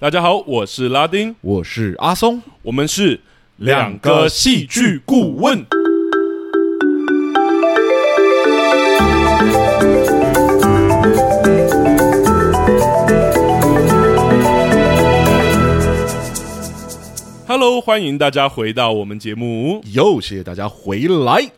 [0.00, 3.20] 大家好，我是拉丁，我是阿松，我们是
[3.58, 5.62] 两个戏剧顾问。
[17.46, 21.50] Hello，欢迎大家回到我们节目，又谢谢大家回来。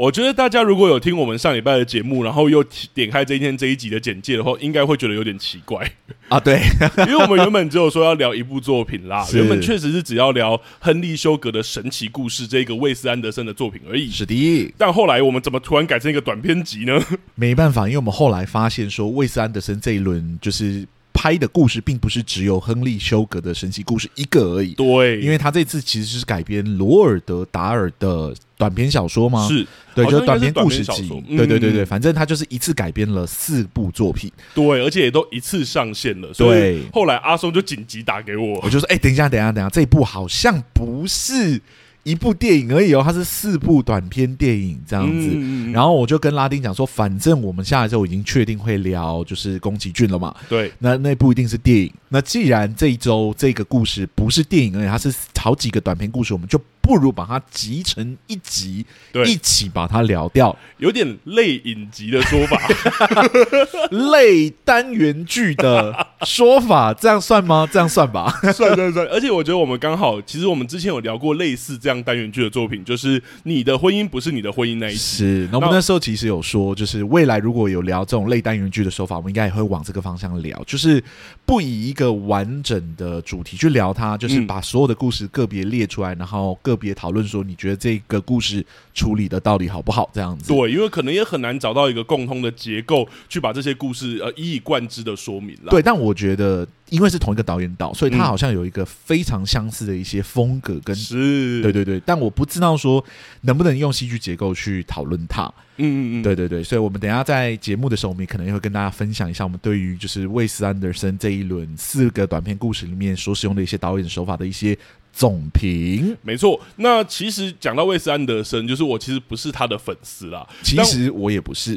[0.00, 2.64] 我觉得大家如果有听我们上礼拜的节目，然后又
[2.94, 5.86] 点开这一天这一集的简介的话，应该会觉得有点奇怪
[6.30, 6.40] 啊。
[6.40, 6.58] 对，
[7.06, 14.10] 因为我们原本只有说要聊一部作品啦，原本确实是只要聊亨利·休格的神奇故事这个魏斯·安德森的作品而已。
[14.10, 16.98] 是的，但后来我们怎么突然改成一个短篇集呢？
[17.34, 20.86] 没办法，因为我们后来发现说，魏斯·安德森这一轮就是。
[21.20, 24.72] 拍的故事并不是只有亨利·休格的神奇故事一个而已。
[24.72, 29.46] 对，因为他这次其实是改编罗尔德·达尔的短篇小说吗？
[29.46, 31.10] 是，对，就是短篇故事集。
[31.28, 34.32] 嗯、对对对对，反正他就是一次改编了四部作品。
[34.54, 36.32] 对，而且也都一次上线了。
[36.32, 41.60] 所以后来阿松就紧急打给我，我就说：“哎、欸，等一下，等一下，等一下，这一部好像不是。”
[42.02, 45.28] 一部电影而已哦，它是四部短片电影这样子。
[45.32, 50.34] 嗯、然后我就跟拉丁讲说，反正我们下来之后已经确定会聊就是宫崎骏了嘛。
[50.48, 51.92] 对，那那部一定是电影。
[52.08, 56.60] 那既然这一周这个故事不是电影而已，它是好几个短片故事，我们就。
[56.80, 62.60] 不如把它集成一集，对，一起把它聊掉，有点类影集的说法，
[64.10, 67.68] 类单元剧的说法，这样算吗？
[67.70, 69.06] 这样算吧，算算算。
[69.08, 74.98] 而且我觉得我们刚好，其实我们之前有聊过类似这样单元剧的作品，就是你的婚姻不是你的婚姻那一集。
[74.98, 81.02] 是，那我们那时候其实有说，就是未来如果有聊这种类单元剧的说法，我们应该也会往这个方向聊，就是
[81.44, 86.80] 不以一个完整的主题去聊它，就是把所有的故事个别列出来，然后个。
[86.80, 90.08] 别讨论说，你觉得这个故事处理的到底好不好？
[90.14, 95.70] 这样子，对，因为可能也很难找到一个共通的结构，去把这些故事呃一以贯之的说明了。
[95.70, 96.66] 对，但我觉得。
[96.90, 102.02] 因为是同一个导演导，所以他好像有一个非常相似的一些风格跟是，对对对。
[102.04, 103.04] 但我不知道说
[103.42, 105.44] 能不能用戏剧结构去讨论它。
[105.76, 106.64] 嗯嗯嗯，对对对。
[106.64, 114.76] 所以我们等一下在节目的时候，我们也可能也会跟大家分享一下我们对于就是魏斯安德森这一轮四个短片故事里面所使用的一些导演手法的一些
[115.12, 116.16] 总评。
[116.22, 116.60] 没错。
[116.76, 120.46] 那其实讲到魏斯安德森，就是我其实不是他的粉丝啦。
[120.62, 121.72] 其实我也不是，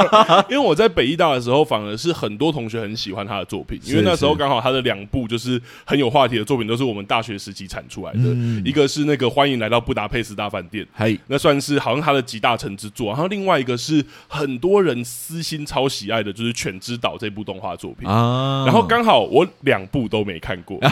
[0.50, 4.64] 因为我在北艺大的时候，反而是很多同学很喜欢他的作品，因为那时候刚好。
[4.64, 8.20] 他的两部就是很有话题的作品，都是我们大学时期产出来的。
[8.22, 13.08] 嗯、一个是那个《欢迎来到布达佩斯大饭店》，嘿，那算是好像他的集大成之作。
[13.08, 18.08] 然后另外一个是很多人私心超喜爱的，就是《犬之岛》这部动画作品。
[18.08, 20.80] 啊、然后刚好我两部都没看过。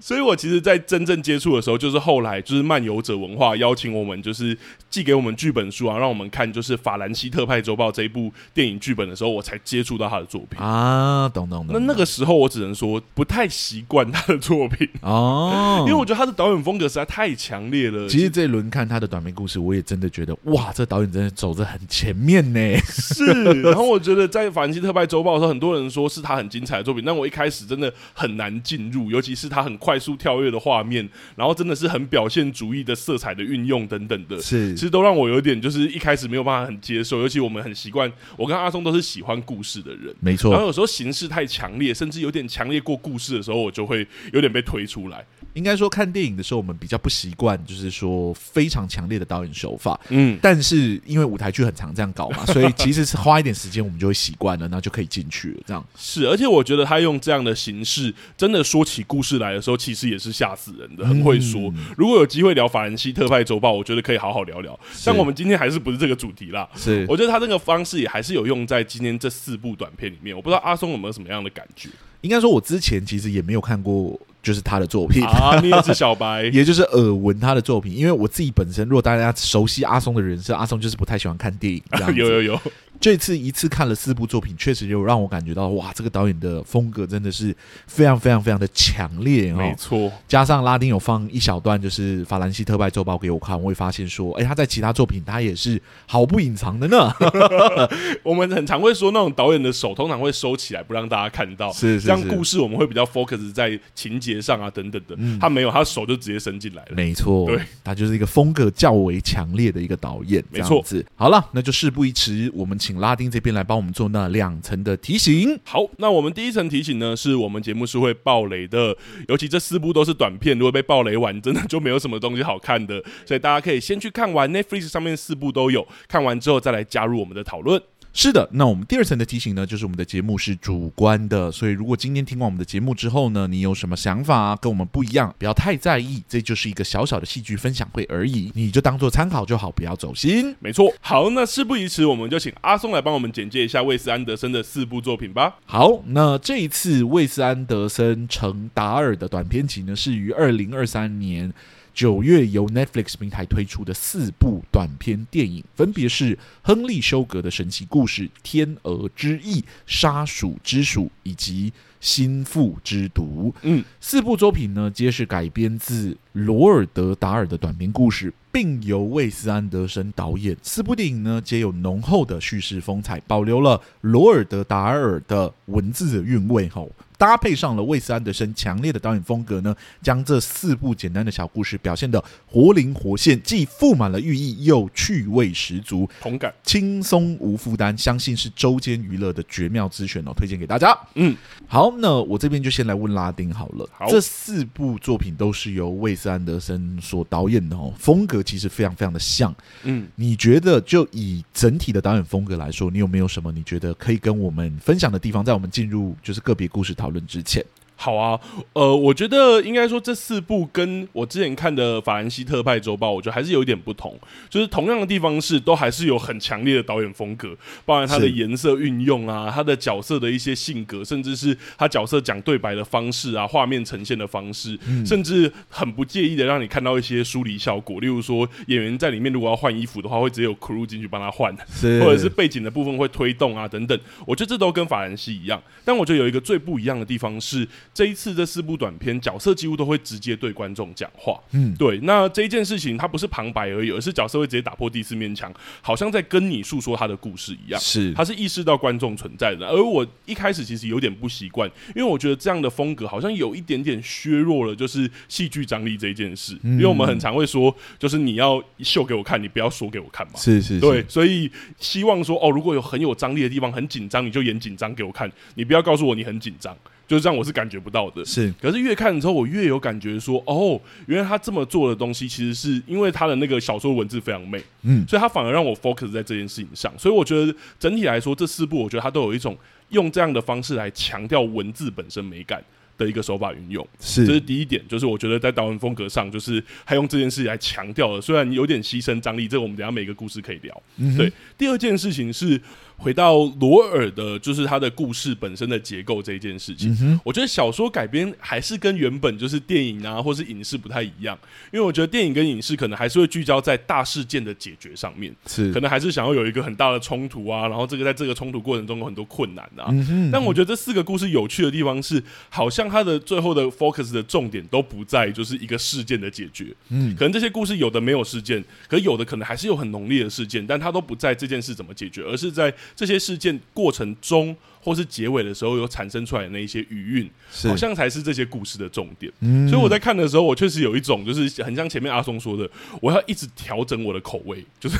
[0.00, 4.56] 所以，我其实，在真正接触的时候，就是后来，就是漫游者文化邀请我们，就是
[4.88, 11.72] 寄给我们剧本书啊，让我们看，就是《法兰西特派周报》这一部电影剧本的时候，我才接触到他的作品啊，懂懂懂。
[11.72, 18.08] 那那个时候，我只能说不太习惯他的作品哦， 因为我觉得他的导演风格实在太强烈了。
[18.08, 22.76] 其实这一轮看他的短篇故事，我也真的觉得，哇，这导演真的走得很前面呢。
[22.86, 23.24] 是，
[23.62, 29.76] 然后我觉得在《法兰西特派周报》的时候，很多人说是他很精彩的作品，但我一开始真的很难进入，尤其是他很。
[29.78, 40.50] 快速跳跃的画面，然后真的是很表现主义的色彩的运用等等的，是其实都让我有点就是一开始没有办法很接受，尤其我们很习惯，我跟阿松都是喜欢故事的人，没错。
[40.50, 45.24] 然后有时候形式太强烈，甚至有点强烈过故事的时候，我就会有点被推出来。
[45.54, 49.98] 应该说看电影的时候，我们比较不习惯，就是说非常强烈的导演手法。
[50.08, 55.60] 嗯，但是因为舞台剧很常这样搞嘛， 所以其实是花一点时间，我们就会习惯了，然后就可以进去了。
[55.66, 61.72] 这样是，而且我觉得他用这样的形式，真的说起故事来的时候，其实也是吓死人的，很会说。
[61.76, 64.78] 嗯、如果有机会聊法兰西特派周报，我觉得可以好好聊聊。
[65.04, 66.68] 但我们今天还是不是这个主题啦？
[66.74, 70.36] 是，我觉得他这个方式也还是有用在今天这四部短片里面。
[70.36, 71.88] 我不知道阿松有没有什么样的感觉？
[72.22, 74.20] 应该说，我之前其实也没有看过。
[74.40, 77.94] 就是他的作品啊，你也是小白， 也就是耳闻他的作品。
[77.94, 82.18] 因为我自己本身，如果大家熟悉阿松的人设，阿松就是不太喜欢看电影这样子。
[82.18, 82.60] 有 有有。
[83.00, 87.54] 这次一次看了四部作品，确实就让我感觉到，哇，这个导演的风格真的是
[87.86, 89.56] 非常非常非常的强烈哦。
[89.56, 97.12] 没错，加上拉丁有放一小段，就是《法兰西特派周报》给我看，我会发现说，哎，他在其他作品他也是毫不隐藏的呢。
[98.24, 101.72] 我们很常会说，那种导演的手通常会收起来，不让大家看到。
[101.72, 105.14] 是是是，这样故事我们会比较 focus 在情节上啊，等等的。
[105.18, 106.92] 嗯、他没有，他手就直接伸进来了。
[106.96, 110.42] 没错，对，他就是一个风格较为强烈的一个导演。
[110.50, 110.84] 没错，
[111.14, 113.68] 好了，那就事不宜迟，我们请拉丁这边来。
[113.68, 115.60] 帮我们做那两层的提醒。
[115.62, 118.96] 好，那我们第一层提醒呢，是我们节目是会爆雷的，
[119.28, 123.04] 尤其这四部都是短片，如果被爆雷完，真的就没有什么东西好看的。
[123.26, 127.78] 所以大家可以先去看完 Netflix 上面四部都有，看完之后再来加入我们的讨论。
[128.20, 140.52] 是的，那我们第二层的提醒呢，就是我们的节目是主观的，所以如果今天听完我们的节目之后呢，你有什么想法啊，跟我们不一样，不要太在意，这就是一个小小的戏剧分享会而已，你就当做参考就好，不要走心。
[140.58, 145.54] 没错，好，那事不宜迟，我们就请阿松来帮我们简介一下魏斯安德森的四部作品吧。
[145.64, 151.54] 好，那这一次魏斯安德森成达尔的短篇集呢，是于二零二三年。
[151.98, 163.52] 九月由 Netflix 平台推出的四部短片电影，分别是亨利·休格的神奇故事《天鹅之翼》、《杀鼠之鼠》以及《心腹之毒》。
[163.62, 170.56] 嗯，四部作品呢，皆是改编自罗尔德·达尔的短篇故事，并由魏斯安德森导演。
[170.62, 176.68] 四部电影呢，皆有浓厚的叙事风采，保留了罗尔德·达尔的文字的韵味。
[176.68, 176.90] 吼。
[177.18, 190.96] 搭配上了魏斯安德森强烈的导演风格呢，将这四部简单的小故事表现得活灵活现，既富满了寓意，又趣味十足，同感，轻松无负担，相信是周间娱乐的绝妙之选哦，推荐给大家。
[191.16, 191.36] 嗯，
[191.66, 193.88] 好，那我这边就先来问拉丁好了。
[193.92, 199.54] 好，这四部作品都是由魏斯安德森所导演的哦，风格其实非常非常的像。
[199.84, 205.44] 嗯，你觉得就以整体的导演风格来说，你有没有什么你觉得可以跟我们分享的地方？
[205.44, 207.64] 在我们进入就是个别故事讨论之前。
[208.00, 208.38] 好啊，
[208.74, 214.16] 呃，我觉得应该说这四部跟我之前看的《法兰西特派周报》，我觉得还是有一点不同。
[214.48, 227.98] 就是同样的地方是，都还是有很强烈的导演风格，包含他的颜色运用啊，他的角色的一些性格，甚至是他角色讲对白的方式啊，画面呈现的方式，嗯、甚至很不介意的让你看到一些疏离效果。
[227.98, 231.52] 例如说，演员在里面如果要换衣服的话，会直接有 crew 进去帮他换，
[231.82, 233.98] 或者是背景的部分会推动啊等等。
[234.24, 237.66] 我觉得这都跟法兰西一样，但我觉得有一个最不一样的地方是。
[237.92, 241.40] 这一次这四部短片，角色几乎都会直接对观众讲话。
[241.52, 241.98] 嗯，对。
[242.02, 245.52] 那这一件事情，它不是旁白而已，而是角色会直接打破第四面墙，
[245.82, 247.80] 好像在跟你诉说他的故事一样。
[247.80, 249.66] 是，他是意识到观众存在的。
[249.66, 256.56] 而我一开始其实有点不习惯，因为我觉得这样的风格好像有一点点削弱了，就是戏剧张力这一件事。
[256.62, 260.34] 嗯，因为我们很常会说，就是你要秀给我看，你不要说给我看嘛。
[260.36, 260.80] 是是是。
[260.80, 266.76] 对，所以希望说，哦，如果有很有张力的地方，很紧张，你就演紧张给我看，你不要告诉我你很紧张。
[267.08, 268.22] 就是这样，我是感觉不到的。
[268.22, 276.92] 是，可是越看的时候，我越有感觉说，哦，原来他这么做的东西，其实是因为他的那个小说文字非常美，嗯，所以他反而让我 focus 在这件事情上。
[276.98, 279.56] 所以我觉得整体来说，这四部我觉得他都有一种
[279.88, 282.62] 用这样的方式来强调文字本身美感
[282.98, 283.88] 的一个手法运用。
[283.98, 290.82] 是，这是第一点，就是我觉得在导演风格上，就是他用这件事情来强调了，虽然有点牺牲张力，这个我们等下每个故事可以聊。
[290.98, 291.32] 嗯，对。
[291.56, 292.60] 第二件事情是。
[292.98, 301.38] 回到罗尔的，就是他的故事本身的结构这一件事情，嗯、我觉得小说改编还是跟原本就是电影啊，或是影视不太一样，
[301.72, 305.72] 因为我觉得电影跟影视可能还是会聚焦在大事件的解决上面，是。
[305.72, 309.86] 可能还是想要有一个很大的冲突啊，然后这个在这个冲突过程中有很多困难啊。
[309.90, 324.56] 嗯、但我觉得这四个故事有趣的地方是，好像它的最后的 focus 的重点都不在就是一个事件的解决，嗯，可能这些故事有的没有事件，可有的可能还是有很浓烈的事件，但它都不在这件事怎么解决，而是在这些事件过程中，
[324.88, 327.30] 或是结尾的时候，有产生出来的那一些余韵，
[327.68, 329.30] 好像才是这些故事的重点。
[329.40, 332.66] 嗯、所以我在看的时候，我确实有一种，就是很像前面阿松说的，
[333.02, 334.96] 我要一直调整我的口味，就是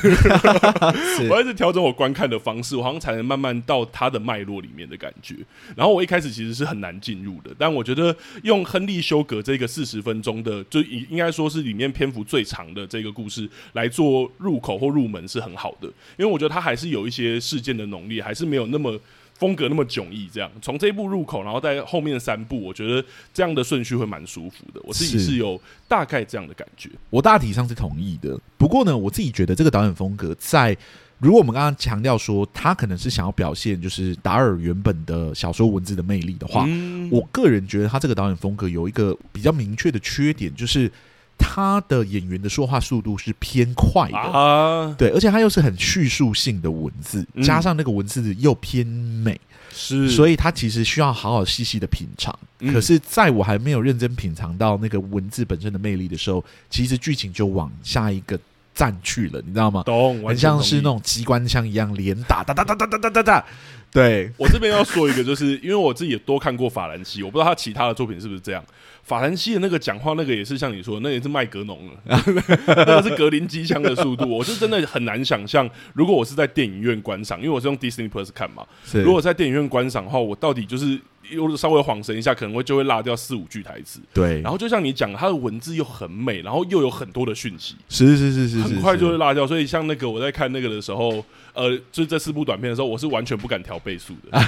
[1.31, 5.37] 我要一直调整我观看的方式，我好像才能慢慢到它的脉络里面的感觉。
[5.75, 18.99] 然后我一开始其实是很难进入的，但我觉得用亨利休格这个四十分钟的，就应应该说是里面篇幅最长的这个故事来做入口或入门是很好的，因为我觉得它还是有一些事件的浓烈，还是没有那么。
[19.39, 23.03] 风格那么迥异，这样从这一部入口，然后在后面三部，我觉得
[23.33, 24.81] 这样的顺序会蛮舒服的。
[24.83, 28.39] 我自己是有大概这样的感觉，我大体上是同意的。
[28.57, 30.77] 不过呢，我自己觉得这个导演风格在，
[31.19, 40.91] 如果我们刚刚强调说他可能是想要表现就是达尔原本的小说文字的魅力的话，嗯、我个人觉得他这个导演风格有一个比较明确的缺点，就是。
[41.39, 49.41] 他的演员的说话速度是偏快的，啊、对，而且他又是很叙述性的文字，嗯、加上那个文字又偏美，
[49.73, 52.37] 是，所以他其实需要好好细细的品尝。
[52.61, 58.39] 嗯、可是，在我还没有认真品尝到那个文字本身的魅力的时候，其实剧情就往下一个
[58.75, 59.85] 站去了，你知道吗？
[59.85, 63.45] 懂，很像是那种机关枪一样连打，打打打打打打打打。
[63.91, 68.63] 对，我这边要说一个，就是因为我自己也多看过法兰西，我不知道他其他的作品是不是这样。
[69.09, 71.93] 法兰西的那个讲话，那个也是像你说，那也是麦格农了，
[72.67, 78.67] 那个是格林机枪的速度，我是真的很难想象，如果我是在电影院观赏，因为我是用 Disney Plus 看嘛，
[79.03, 81.01] 如果在电影院观赏的话，我到底就是
[81.31, 84.01] 又稍微恍神一下，可能会就会落掉四五句台词。
[84.13, 89.47] 对，然后就像你讲，它的文字又很美，然后又有很多的讯息，是是是是，很快就会落掉。
[89.47, 94.41] 所以像那个我在看那个的时候，呃，就这四部短片的时候，我是完全不敢调倍速的。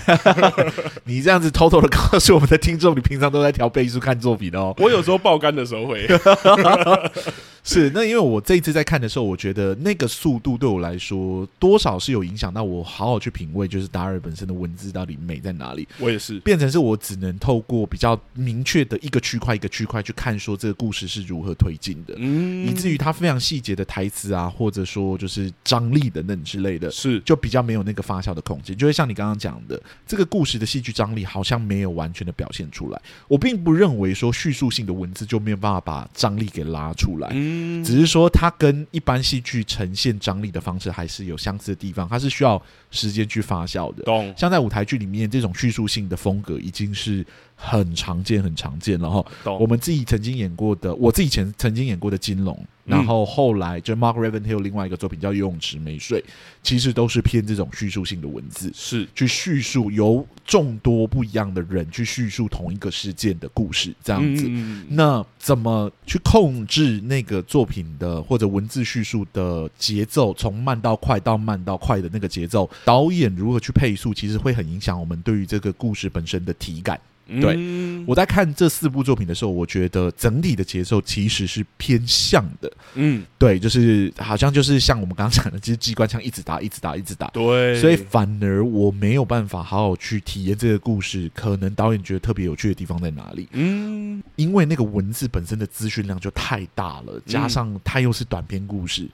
[1.05, 4.75] 你这样子偷偷的告诉我们的听众，你平常都在调倍速看作品哦。
[4.81, 6.07] 我有时候爆肝的时候会。
[7.75, 15.87] 是，那因为我这一次在看的时候，我觉得那个速度对我来说多少是有影响到我好好去品味，就是达尔本身的文字到底美在哪里。
[15.99, 33.00] 我也是，变成是我只能透过比较明确的一个区块一个区块去看，说这个故事是如何推进的，嗯，以至于它非常细节的台词啊，或者说就是张力等等之类的，是就比较没有那个发酵的空间，就会像你刚刚讲的，这个故事的戏剧张力好像没有完全的表现出来。
[33.29, 37.29] 我并不认为说叙述性的文字就没有办法把张力给拉出来。
[37.33, 44.02] 嗯，只是说它跟一般戏剧呈现张力的方式还是有相似的地方，它是需要时间去发酵的。
[44.05, 44.33] 懂。
[44.37, 47.25] 像在舞台剧里面，这种叙述性的风格已经是
[47.61, 49.25] 很常见、很常见了哈。
[49.61, 52.55] 我们自己曾经演过的，我自己前曾经演过的《金龙》。
[52.87, 56.21] 然后后来就 Mark Ravenhill 另外一个作品叫《游泳池没睡》，
[56.61, 64.47] 其实都是偏这种叙述性的文字，是去叙述由众多不一样的人去叙述同一个事件的故事，这样子。
[64.49, 76.99] 嗯、那怎么去控制那个作品的或者文字叙述的节奏，从慢到快到慢到快的那个节奏，导演如何去配速，其实会很影响我们对于这个故事本身的体感。
[77.41, 82.73] 对，我在看这四部作品的时候，我觉得整体的节奏其实是偏向的。
[82.95, 87.29] 嗯，对，就是好像就是像我们刚刚讲的，其实机关枪一直打，一直打，一直打。
[87.29, 91.31] 对，所以反而我没有办法好好去体验这个故事。
[91.33, 93.49] 可能导演觉得特别有趣的地方在哪里？
[93.53, 99.09] 嗯，因为那个文字本身的资讯量就太大了，加上它又是短篇故事。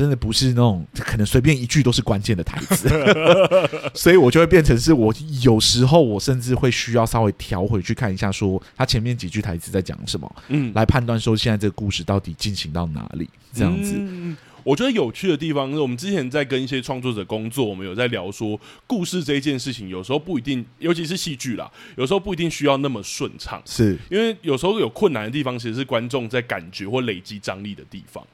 [0.00, 2.88] 真的不是那种可能随便一句都是关键的台词，
[3.92, 13.92] 所以我就会变成是我有时候我甚至会需要稍微调回去看一下，说他前面几句台词在讲什么，嗯，来判断说现在这个故事到底进行到哪里这样子。
[13.98, 23.98] 嗯，我觉得有趣的地方是我们之前在跟一些创作者工作，我们有在聊说故事这一件事情，有时候不一定，尤其是戏剧啦，有时候不一定需要那么顺畅，是。
[24.10, 28.26] 因为有时候有困难的地方，其实是观众在感觉或累积张力的地方。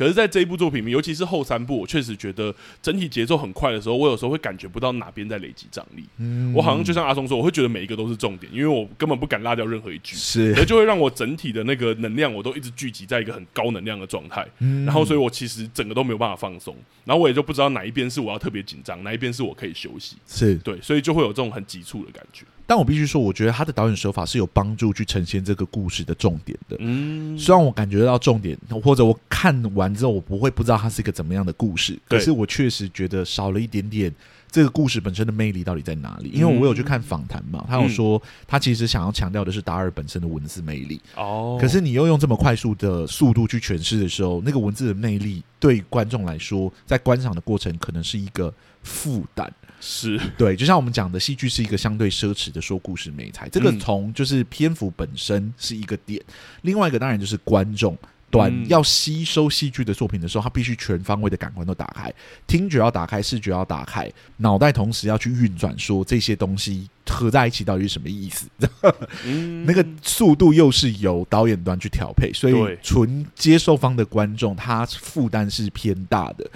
[0.00, 6.06] 可是，在这一部作品里面，尤其是后三部，我确实觉得整体节奏很快的时候，我有时候会感觉不到哪边在累积张力。
[6.16, 14.48] 嗯，我好像就像阿松说，我会觉得每一个都是重点，因为我根本不敢落掉任何一句，是，而就会让我整体的那个能量，我都一直聚集在一个很高能量的状态。
[14.60, 20.16] 嗯，然后，所以我其实整个都没有办法放松，然后我也就不知道哪一边是我要特别紧张，哪一边是我可以休息。
[20.26, 22.46] 是对，所以就会有这种很急促的感觉。
[22.70, 26.76] 但我必须说，我觉得他的导演手法是有帮助去呈现这个故事的重点的。
[26.78, 34.14] 嗯，虽然我感觉到重点，或者我看完之后，我不会不知道它是一个怎么样的故事，可是我确实觉得少了一点点
[34.50, 36.30] 这个故事本身的魅力到底在哪里？
[36.30, 41.00] 因为我有去看访谈嘛，他有说他其实想要强调的是达尔本身的文字魅力。
[41.16, 48.52] 哦，可是你又用这么快速的速度去诠释的时候，那个文字的魅力对观众来说，在观赏的过程可能是一个
[48.82, 49.52] 负担。
[49.82, 53.48] 是对，就像我们讲的，戏剧是一个相对奢侈的说故事美材。
[53.48, 57.96] 这个从就是篇幅本身是一个点，嗯、另外一个当然就是观众
[58.30, 62.12] 端要吸收戏剧的作品的时候，他必须全方位的感官都打开，
[62.46, 68.48] 听觉要打开，视觉要打开，脑袋同时要去运转，说这些东西合在一起到底是什么意思？
[69.26, 76.48] 嗯、那个速度又是由导演端去调配，所以纯接受方的观众他负担是偏大的。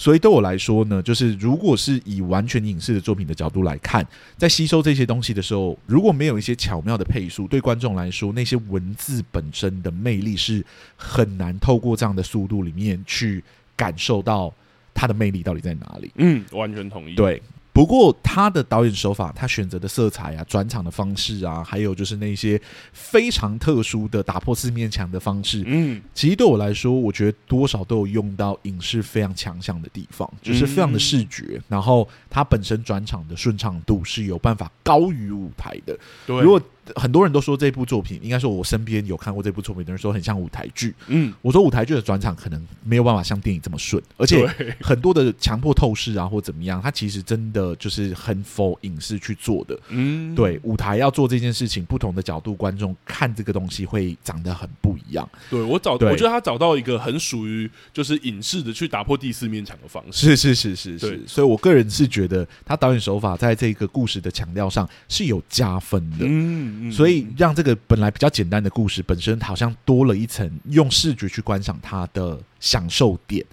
[0.00, 4.02] 所以对我来说呢，就是如果是以完全影视的作品的角度来看，
[4.38, 10.64] 在吸收这些东西的时候，如果没有一些巧妙的配速，对观众来说，那些文字本身的魅力是
[10.96, 13.44] 很难透过这样的速度里面去
[13.76, 14.50] 感受到
[14.94, 16.10] 它的魅力到底在哪里。
[16.14, 17.14] 嗯，完全同意。
[17.14, 17.42] 对。
[17.72, 22.60] 不过他的导演手法，他选择的色彩啊、转场的方式啊，还有就是那些
[22.92, 35.96] 非常特殊的打破四面墙的方式，嗯，其实对我来说，我觉得多少都有用到影视非常强项的地方，就是非常的视觉，然后它本身转场的顺畅度是有办法高于舞台的。
[36.26, 36.60] 对，如果
[36.96, 40.94] 很多人都说这部作品，应该说我身边有看过这部作品的人说很像舞台剧。
[41.06, 44.46] 嗯，我说舞台剧的转场可能没有办法像电影这么顺，而且
[44.80, 49.78] 很多的强迫透视啊或怎么样，它其实真的就是很 for 影视去做的。
[49.88, 55.28] 嗯，对，舞台要做这件事情，不同的角度观众看这个东西会长得很不一样。
[55.48, 60.34] 对，我找，我觉得他找到一个很属于就是影视的去打破第四面墙的方式。
[60.34, 66.18] 是是是是是，所以我个人是觉得他导演手法在这个故事的强调上是有加分的。
[66.20, 66.69] 嗯。
[66.92, 73.44] 所以让这个本来比较简单的故事本身好像多了一层用视觉去观赏它的享受点。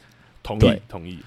[0.43, 1.19] 同意，同意。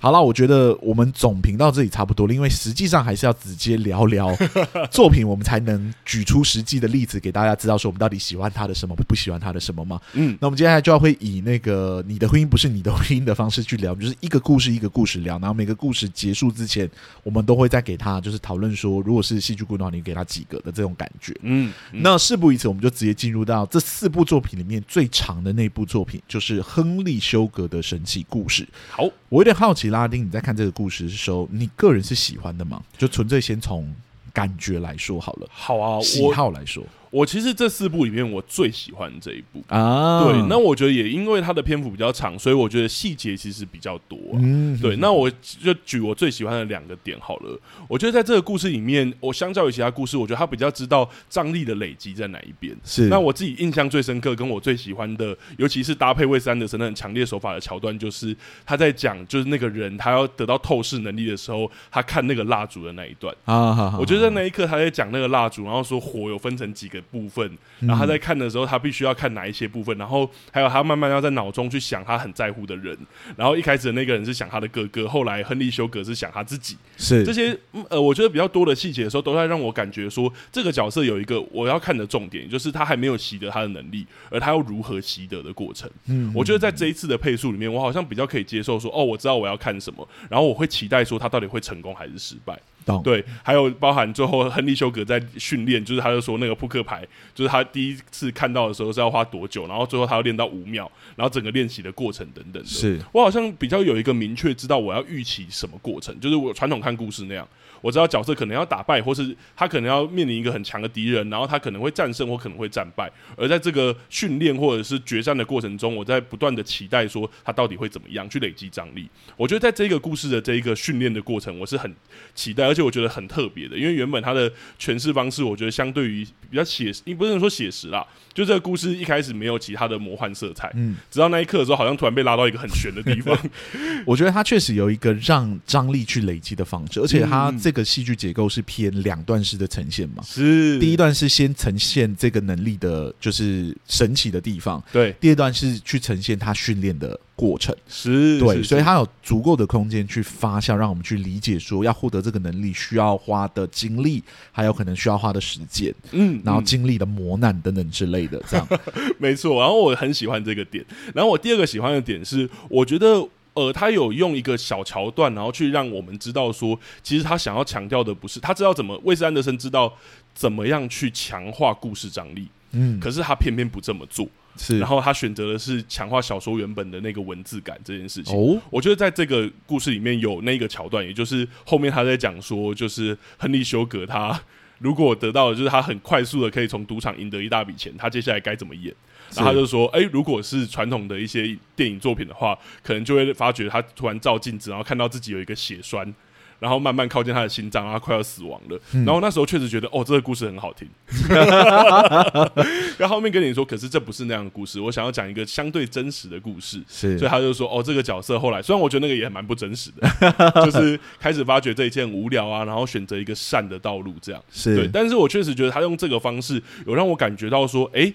[0.00, 4.32] 好了，我觉得我们总评到这里差不多了，因为实际上还是要直接聊聊
[4.92, 10.00] 作品，我们才能举出实际的例子给大家知道，说我们到底喜欢他的什么，不喜欢他的什么嘛。
[10.12, 16.88] 嗯，那我们接下来就要会以那个你的婚姻不是你的婚姻的方式去聊，就是一个故事一个故事聊，然后每个故事结束之前，
[17.24, 21.34] 我们都会再给他就是讨论说，如果是戏剧顾问的话，你给他几个的这种感觉。
[21.42, 28.66] 嗯，嗯，那事不宜迟，我们就直接进入到这四部作品里面最长的那部作品，就是亨利休格的神奇故事。
[28.90, 29.90] 好，我有点好奇。
[29.90, 32.82] 拉丁，你在看这个故事的时候，你个人是喜欢的吗？
[32.96, 33.94] 就纯粹先从
[34.32, 35.48] 感觉来说好了。
[35.50, 36.82] 好啊，喜好来说。
[37.10, 40.24] 我其实这四部里面，我最喜欢这一部啊。
[40.24, 44.38] 对，那我觉得也因为它的篇幅比较长，所以我觉得细节其实比较多啊。
[44.40, 44.96] 嗯，对。
[44.96, 47.58] 那我就举我最喜欢的两个点好了。
[47.88, 52.76] 我觉得在这个故事里面，我相较于其他故事，我觉得他比较知道张力的累积在哪一边。
[52.84, 53.08] 是。
[53.08, 58.36] 那我自己印象最深刻，跟我最喜欢的，尤其是搭配魏斯安德森的很强烈手法的桥段，就是
[58.66, 63.96] 他在讲，就是那个人他要得到透视能力的时候，他看那个蜡烛的那一段啊。
[63.98, 67.50] 我觉得在那一刻他在讲那个蜡烛，然后说火有分成几个部分。
[67.80, 72.96] 然后他在看的时候，他必须要看哪一些部分，然后还有他慢慢要在脑中去想他很在乎的人。
[73.36, 76.76] 然后一开始的那个人是想他的哥哥，后来亨利休格是想他自己。
[76.96, 77.56] 是这些
[77.88, 85.88] 呃，我觉得比较多的细节的时候，都在让我感觉说，这个角色有一个我要看的重点，就是他还没有习得他的能力，而他要如何习得的过程。
[86.06, 92.58] 嗯，我觉得在这一次的配速里面，我好像比较可以接受说，哦，我知道我要看什么，然后我会期待说他到底会成功还是失败。
[93.02, 102.68] 对，还有包含最后亨利休格在训练，就是他就说那个扑克牌，就是他第一次看到的时候是要花多久，然后最后他要练到五秒，然后整个练习的过程等等的。
[102.68, 107.46] 是我好像比较有一个明确知道我要预期什么过程，就是我传统看故事那样。
[107.80, 113.08] 我知道角色可能要打败，或是他可能要面临一个很强的敌人，然后他可能会战胜或可能会战败。
[113.36, 119.08] 而在这个训练或者是决战的过程中，我在不断的期待说他到底会怎么样去累积张力。
[119.36, 121.94] 我觉得在这个故事的这一个训练的过程，我是很
[122.34, 133.38] 期待，而且我觉得很特别的，因为原本他的诠释方式，我觉得相对于比较写实，你不能说写实啦，就这个故事一开始没有其他的魔幻色彩，嗯，直到那一刻的时候，好像突然被拉到一个很悬的地方。
[134.06, 137.54] 我觉得他确实有一个让张力去累积的方式，而且他。
[137.60, 140.22] 这个戏剧结构是偏两段式的呈现嘛？
[140.22, 140.78] 是。
[140.78, 144.82] 第一段是先呈现这个能力的，就是神奇的地方。
[144.92, 145.12] 对。
[145.20, 147.72] 第二段是去呈现他训练的过程。
[147.86, 148.40] 是。
[148.40, 154.20] 对，所以他有足够的空间去发酵，让我们去理解说，要获得这个能力需要花的精力，
[154.50, 155.94] 还有可能需要花的时间。
[156.10, 156.42] 嗯。
[156.44, 158.68] 然后经历的磨难等等之类的，这样。
[159.18, 159.60] 没错。
[159.60, 160.84] 然后我很喜欢这个点。
[161.14, 163.28] 然后我第二个喜欢的点是，我觉得。
[163.54, 169.92] 呃，他有用一个小桥段，然后去让我们知道说，其实他想要强调的不是他知道怎么，魏斯安德森知道
[170.32, 178.36] 怎么样去强化故事张力，嗯，可是他偏偏不这么做，是，然后他选择的是强化小说原本的那个文字感这件事情。
[178.36, 184.38] 哦，我觉得在这个故事里面有那个桥段，也就是后面他在讲说，就是亨利休格他
[184.80, 188.94] 如果得到的就是他很快速的可以从赌场赢得一大笔钱，他接下来该怎么演？
[189.34, 196.14] 然后他就说：“哎、欸，如果是传统的一些电影作品的话，可能就会发觉他突然照镜子，然后看到自己有一个血栓，
[196.58, 198.80] 然后慢慢靠近他的心脏，然后他快要死亡了。
[198.92, 200.88] 嗯、然后那时候确实觉得，哦，这个故事很好听。
[202.98, 206.82] 然后后面跟你说，可是这不是那样的故事，我想要讲一个相对真实的故事。
[206.88, 210.08] 是，所以他就说，哦，这个角色后来，虽然我觉得那个也蛮不真实的，
[210.64, 214.88] 就是开始发觉这一切很无聊啊，然后选择一个善的道路，这样是对。
[214.92, 218.14] 但是我确实觉得他用这个方式，有让我感觉到说，哎、欸。”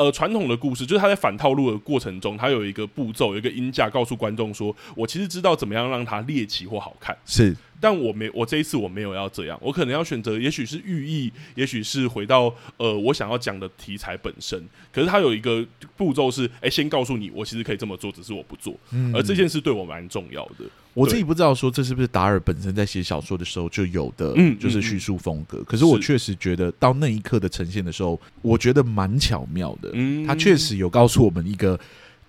[0.00, 7.54] 呃，传统的故事就是他在反套路的过程中，他有一个步骤，有一个音架，告诉观众说：“我其实知道怎么样让它猎奇或好看。”是。
[7.78, 14.58] 但我没，我这一次我没有要这样，我可能要选择，也许是寓意，也许是回到呃我想要讲的题材本身。
[14.90, 15.66] 可是他有一个
[15.98, 18.74] 步骤是，哎、欸，先告诉你，我其实可以这么做，只是我不做。
[18.92, 20.64] 嗯，而这件事对我蛮重要的。
[20.94, 25.62] 我自己不知道说这是不是达尔本身在写小说的时候就有的，嗯，就是叙述风格。
[25.64, 29.90] 可是我确实觉得到那一刻的呈现的时候，我觉得蛮巧妙的。
[29.94, 31.78] 嗯，他确实有告诉我们一个。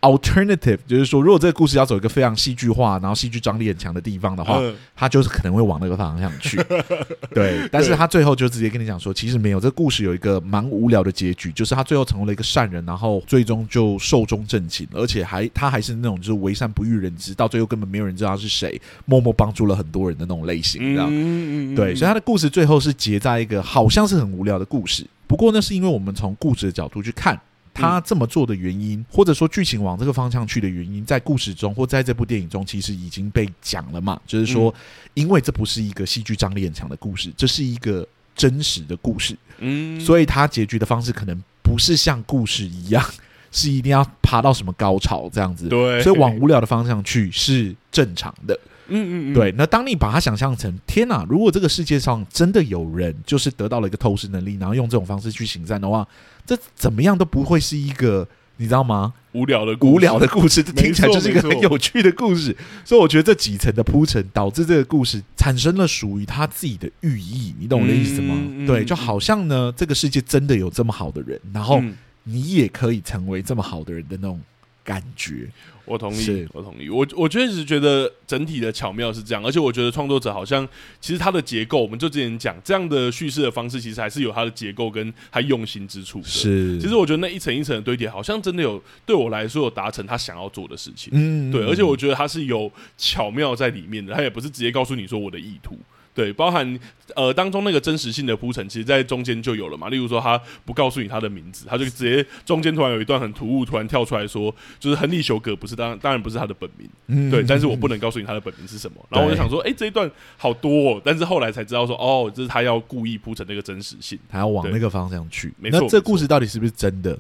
[0.02, 6.60] Alternative 就是说，如果这个故事要走一个非常戏剧化，然后戏剧张力很强的地方的话，嗯、他就是可能会往那个方向去。
[7.34, 21.06] 对，但是他最后就直接跟你讲说，其实没有，这个故事有一个蛮无聊的结局，就是他最后成为了一个善人，然后最终就寿终正寝，而且还他还是那种就是为善不欲人知，到最后根本没有人知道他是谁，默默帮助了很多人的那种类型，你知道？
[21.10, 27.40] 嗯、对，所以他的故事最后是结在一个好像是很无聊的故事，不过那是因为我们从故事的角度去看。
[27.74, 34.20] 他这么做的原因，或者说剧情往这个方向去的原因，在故事中或在这部电影中，其实已经被讲了嘛。
[34.28, 34.74] 就是说，
[35.14, 43.04] 因为这不是一个戏剧张力很强的故事，这是一个真实的故事，嗯，所以他结局的方式可能不是像故事一样，
[43.52, 45.68] 是一定要爬到什么高潮这样子。
[45.68, 48.60] 对，所以往无聊的方向去是正常的。
[48.88, 49.52] 嗯嗯嗯，对。
[49.58, 56.08] 那当你把它想象成天哪，如果这个世界上真的有人就是得到了一个透视能力，然后用这种方式去行善的话，
[56.46, 58.28] 这怎么样都不会是一个。
[58.58, 59.12] 你知道吗？
[59.32, 62.56] 无聊的无聊的故事，这听起来就是一个很有趣的故事。
[62.86, 67.56] 所以我觉得这几层的铺陈，导致这个故事产生了属于他自己的寓意。
[67.58, 68.36] 你懂我的意思吗？
[68.38, 71.82] 嗯、对，就好像呢，这个世界真的有这么好的人，然后
[72.26, 74.40] 你也可以成为这么好的人的那种
[74.84, 75.50] 感觉。
[75.92, 76.90] 我同意，我同意。
[76.90, 80.66] 我我确实觉得整体的巧妙是这样，而且我觉得创作者好像
[81.02, 86.28] 其实他的结构，我们就之前讲这样的叙事的方式，其实还是有他的结构跟他用心之处的。
[86.28, 91.12] 是，其实我觉得那一层一层的堆叠，好像真的有对我来说有达成他想要做的事情。
[91.14, 95.78] 嗯，对，而且我觉得他是有巧妙在里面的，他也不是直接告诉你说我的意图。
[96.14, 96.80] 对，包含
[97.16, 99.88] 呃当中那个真实性的铺陈，其实在中间就有了嘛。
[99.88, 108.98] 例如说，他不告诉你他的名字，他就直接中间突然有一段很突兀，突然跳出来说，就是亨利·休格不是当当然不是他的本名，嗯、对，但是我不 能告诉你他的本名是什么。
[109.10, 115.54] 然后我就想说，哎、欸，这一段好多，哦，但是后来才知道说，哦，这是他要故意铺成那个真实性，他要往那个方向去。
[115.58, 117.18] 没错，那这故事到底是不是真的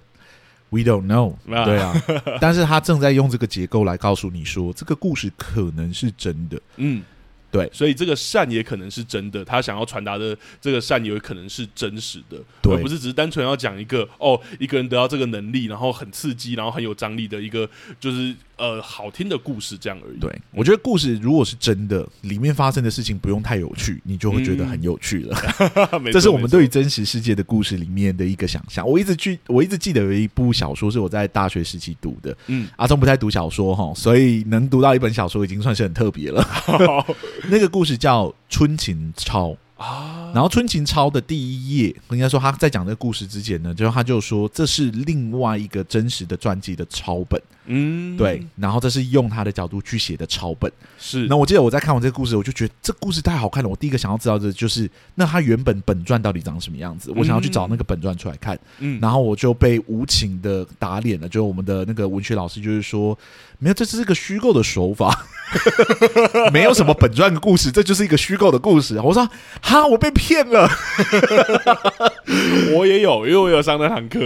[0.69, 1.35] ？We don't know。
[1.65, 1.93] 对啊，
[2.41, 6.61] 但是他正在用这个结构来告诉你说，这个故事可能是真的。
[6.75, 7.01] 嗯。
[7.51, 18.33] 对，所以这个善也可能是真的，他想要传达的这个善也有可能是真实的，对，而不是只是单纯要讲一个哦，一个人得到这个能力，然后很刺激，然后很有张力的一个，就是。
[18.61, 20.19] 呃，好听的故事这样而已。
[20.19, 25.35] 对，我觉得故事如果是真的，里面发生的事情不用太有趣，你就会觉得很有趣了。
[25.93, 28.87] 嗯、这是我们对于真实世界的故事里面的一个想象。
[28.87, 32.37] 我一直记，我一直记得有一部小说是我在大学时期读的。
[32.45, 36.47] 嗯，阿忠不太读小说哈，所以能读到一本小说已经算是很特别了。
[37.49, 39.49] 那个故事叫《春情抄》。
[39.81, 51.25] 啊，然后《春琴抄》的第一页，应该说他在讲这个故事之前呢，就他就说这是另外一个真实的传记的抄本，嗯，对，然后这是用他的角度去写的抄本，是。
[51.27, 53.69] 那我记得我在看完这个故事，我就觉得这故事太好看了。
[53.69, 57.11] 我第一个想要知道的就是，那他原本本传到底长什么样子？
[57.15, 61.27] 我想要去找那个本传出来看，嗯，然后我就被无情的打脸了。
[61.27, 63.17] 就我们的那个文学老师就是说，
[63.61, 65.27] 没有，这是一个虚构的手法。
[66.53, 68.97] 没有什么本传的故事，这就是一个虚构的故事。
[69.01, 69.27] 我说
[69.61, 70.69] 哈，我被骗了。
[72.73, 74.19] 我也有，因为我有上那堂课，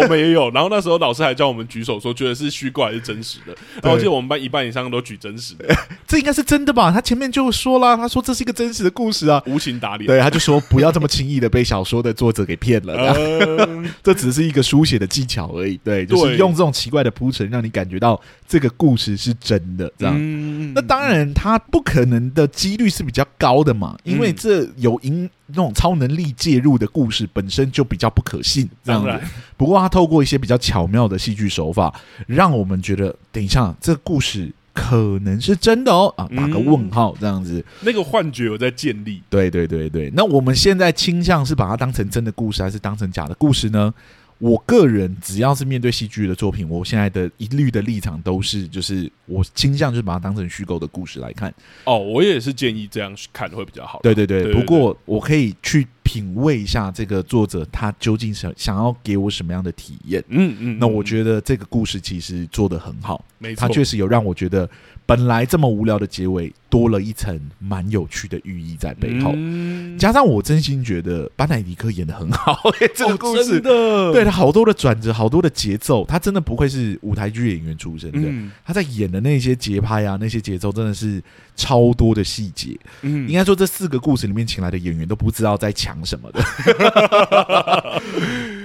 [0.00, 0.50] 我们也有。
[0.52, 3.54] 然后那时候老师还叫我们举手说，觉得是虚构还是真实的。
[3.82, 5.68] 然后我记得我们班一半以上都举真实的，
[6.08, 6.90] 这应该是真的吧？
[6.90, 10.06] 他前面就说了，他说这是一个真实的故事啊，无情打脸。
[10.06, 15.76] 对，他就说不要这么轻易的被小说的作者给骗了，嗯、 这只是一个书写的技巧而已。
[15.84, 20.16] 对，就是用这种奇怪的铺陈，让你感觉到这个故事是真的，这样。
[20.18, 29.26] 嗯那当然，他不可能的几率是比较高的嘛，因为这有因那种超能力介入的故事本身就比较不可信，这样子。
[29.58, 31.94] 不过他透过一些比较巧妙的戏剧手法，
[32.26, 39.22] 让我们觉得，等一下，这个故事可能是真的哦啊，打个问号，这样子，那个幻觉有在建立。
[39.28, 43.92] 对对对对，那我们现在倾向是把它当成真的故事，还是当成假的故事呢？
[44.40, 51.54] 我个人只要是面对戏剧的作品，我现在的一律的立场都是，就是我倾向就是把它当成虚构的故事来看。
[51.84, 54.00] 哦，我也是建议这样看会比较好。
[54.02, 60.24] 对对对，对对对，不过我可以去品味一下这个作者他究竟想想要给我什么样的体验。
[60.28, 64.68] 嗯嗯，那我觉得这个故事其实做的很好，没错，他确实有让我觉得。
[65.06, 69.32] 本来这么无聊的结尾，多了一层蛮有趣的寓意在背后。
[69.34, 78.20] 嗯、加上我真心觉得班乃迪克演的很好，欸， 这个故事，哦、对他好多的转折，好多的节奏，他真的不愧是舞台剧演员出身的。
[78.22, 81.20] 嗯、他在演的那些节拍啊，那些节奏真的是
[81.56, 82.78] 超多的细节。
[83.02, 86.42] 嗯，应该说这四个故事里面请来的演员都不知道在抢什么的。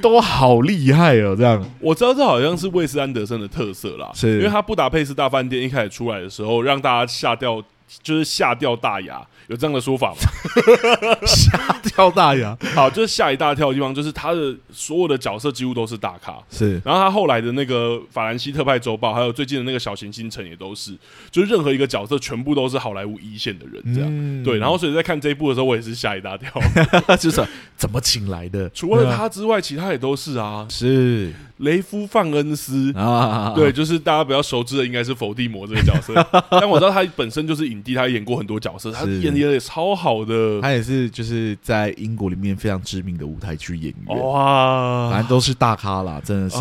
[0.01, 1.35] 都好厉害哦！
[1.35, 7.59] 这样我知道这好像是魏斯安德森的特色啦，是因为他布达佩斯大饭店一开始出来的时候，让大家吓掉，
[8.01, 9.25] 就是吓掉大牙。
[9.47, 10.17] 有这样的说法吗？
[11.27, 16.81] 吓掉大牙， 好，就是吓一大跳的地方，就是他的所有的角色几乎都是大咖，是。
[16.83, 20.97] 然后他后来的那个法兰西特派周报，还有最近的那个小行星城也都是，
[21.29, 24.09] 就是任何一个角色全部都是好莱坞一线的人，这样。
[24.11, 26.51] 嗯、对，然后所以在看这一部的时候，我也是吓一大跳，
[27.17, 27.39] 就是
[27.77, 28.67] 怎么请来的？
[28.71, 31.31] 除了他之外，其他也都是啊，是。
[31.57, 36.13] 雷夫范恩斯啊，对，就是大家比较熟知的应该是伏地魔这个角色，
[36.51, 46.57] 但我知道他本身就是影帝，他演过很多角色，他演的也超好的，他也是就是在英国里面非常知名的舞台剧演员，哇，反正都是大咖啦，真的是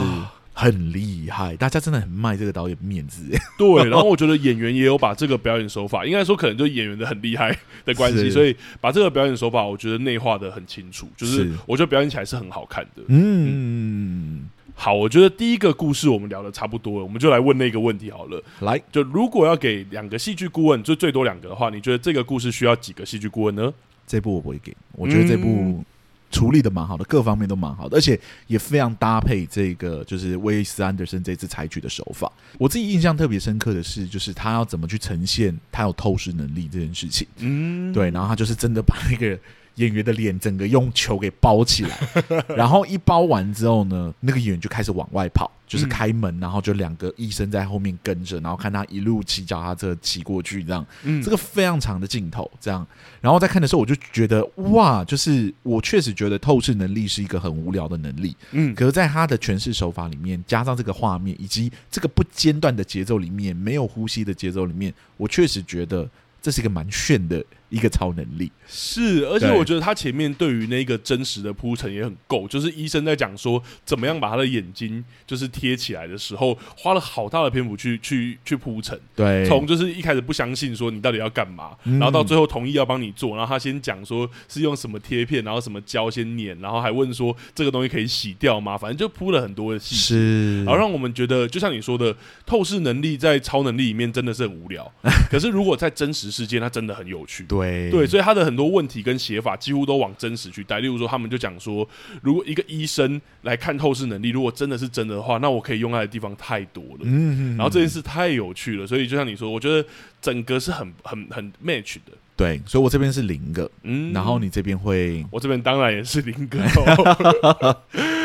[0.53, 3.23] 很厉害，大家真的很卖这个导演面子，
[3.59, 14.44] 对，然后我觉得演员也有把这个表演手法，应该说可能就演员的很厉害的关系，所以把这个表演手法我觉得内化的很清楚，就是我觉得表演起来是很好看的，嗯。
[14.77, 18.43] 好，我觉得第一个故事我们聊的差不多了，我们就来问那个问题好了。
[18.61, 23.73] 来，就如果要给两个戏剧顾问，就最多两个的话，你觉得这个故事需要几个戏剧顾问呢？
[24.07, 25.83] 这部我不会给，我觉得这部
[26.31, 32.31] 处理的蛮好的，各方面都蛮好的，而且也非常搭配这个就是威斯安德森这次采取的手法。
[32.59, 37.27] 我自己印象特别深刻的是，就是他要怎么去呈现他有透视能力这件事情。
[37.39, 39.39] 嗯，对，然后他就是真的把那个。
[39.77, 41.99] 演员的脸整个用球给包起来，
[42.57, 52.87] 然后一包完之后呢，那个演员就开始往外跑，就是开门，然后就两个医生在后面跟着，然后看他一路骑脚踏车骑过去，这样，嗯，这个非常长的镜头，这样，
[53.21, 66.09] 然后在看的时候，我就觉得哇，就是我确实觉得透视能力是一个很无聊的能力，嗯，可是在他的诠释手法里面，加上这个画面以及这个不间断的节奏里面，没有呼吸的节奏里面，我确实觉得
[66.41, 67.45] 这是一个蛮炫的。
[67.75, 78.99] 一个超能力是，而且我觉得他前面对于那个真实的铺陈也很够，就是医生在讲说怎么样把他的眼睛就是贴起来的时候，花了好大的篇幅去去去铺陈。
[79.17, 88.79] 对，从就是一开始不相信说你到底要干嘛，然后到最后同意要帮你做，然后他先讲说是用什么贴片，然后什么胶先粘，然后还问说这个东西可以洗掉吗？
[88.79, 94.89] 反正就铺了很多的细节，然后让我们觉得就像你说的，透视能力在超能力里面真的是很无聊，
[95.29, 97.45] 可是如果在真实世界，它真的很有趣。
[97.45, 97.64] 对。
[97.91, 100.81] 对，所以他的很多问题跟写法几乎都往真实去带。
[100.81, 101.87] 例如说，他们就讲说，
[102.23, 107.01] 如果一个医生来看透视能力，如果真的是真的的话，那我可以用他的地方太多了。
[107.03, 109.87] 嗯，然后这件事太有趣了，所以就像你说，我觉得
[110.21, 112.13] 整个是很很很 match 的。
[112.37, 116.59] 对，所以我这边是零个，嗯，然后你这边会，我这边当然也是零个。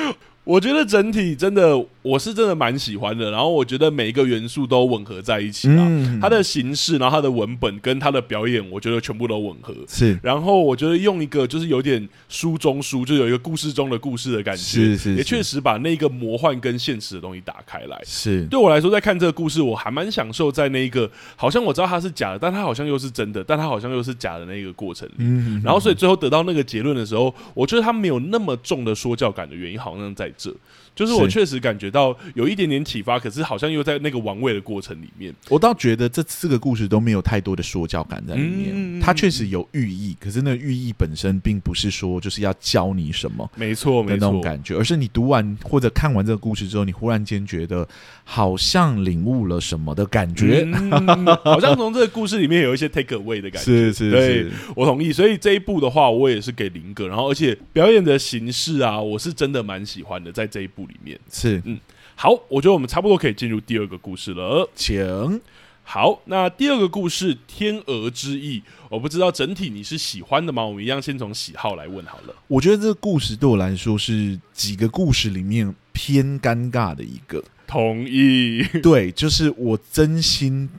[0.43, 1.85] 我觉得整体真的。
[2.01, 9.73] 我是真的蛮喜欢的，然后我觉得每一个元素都吻合在一起啊，嗯、它的形式，然后它的文本跟它的表演，我觉得全部都吻合。
[9.87, 18.01] 是，然后我觉得用一个就是有点书中书，就有一个故事中的故事的感觉，是是，是，也确实把那个魔幻跟现实的东西打开来。
[18.05, 25.15] 是，对我来说，在看这个故事，我还蛮享受在那一个好像我知道它是假的，但它好像又是真的，但它好像又是假的那个过程里。
[25.17, 30.55] 嗯，然后所以最后得到那个结论的时候，我觉得它没有那么重的说教感的原因，好像在这。
[30.99, 35.33] 就是我确实感觉到有一点点启发，可是好像又在那个玩味的过程里面。
[35.47, 47.87] 我倒觉得这四个故事都没有太多的说教感在里面，嗯、它确实有寓意，可是那个寓意本身并不是说就是要教你什么，没错，没错，那种感觉，而是你读完或者看完这个故事之后，你忽然间觉得
[48.25, 53.69] 好像领悟了什么的感觉，嗯、 好像从这个故事里面有一些 take away 的感觉。
[53.69, 55.13] 是是是，对，我同意。
[55.13, 57.07] 所以这一部的话，我也是给零个。
[57.07, 61.61] 然后，而且表演的形式啊，我是真的蛮喜欢的，在这一部里面是。
[61.63, 61.79] 嗯，
[62.15, 65.39] 好，我觉得我们差不多可以进入第二个故事了，请。
[65.83, 70.63] 好，那第二个故事《天鹅之翼》，我不知道整体你是喜欢的吗？
[70.63, 72.35] 我们一样先从喜好来问好了。
[72.47, 77.43] 我觉得这个故事对我来说是几个故事里面偏尴尬的一个。
[77.65, 78.63] 同意。
[78.83, 80.69] 对，就是我真心。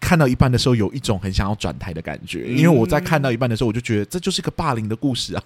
[0.00, 5.42] 看到一半的时候，有一种很想要转台的感觉，因为我在看到一半的时候，我就觉得这就是一个霸凌的故事啊！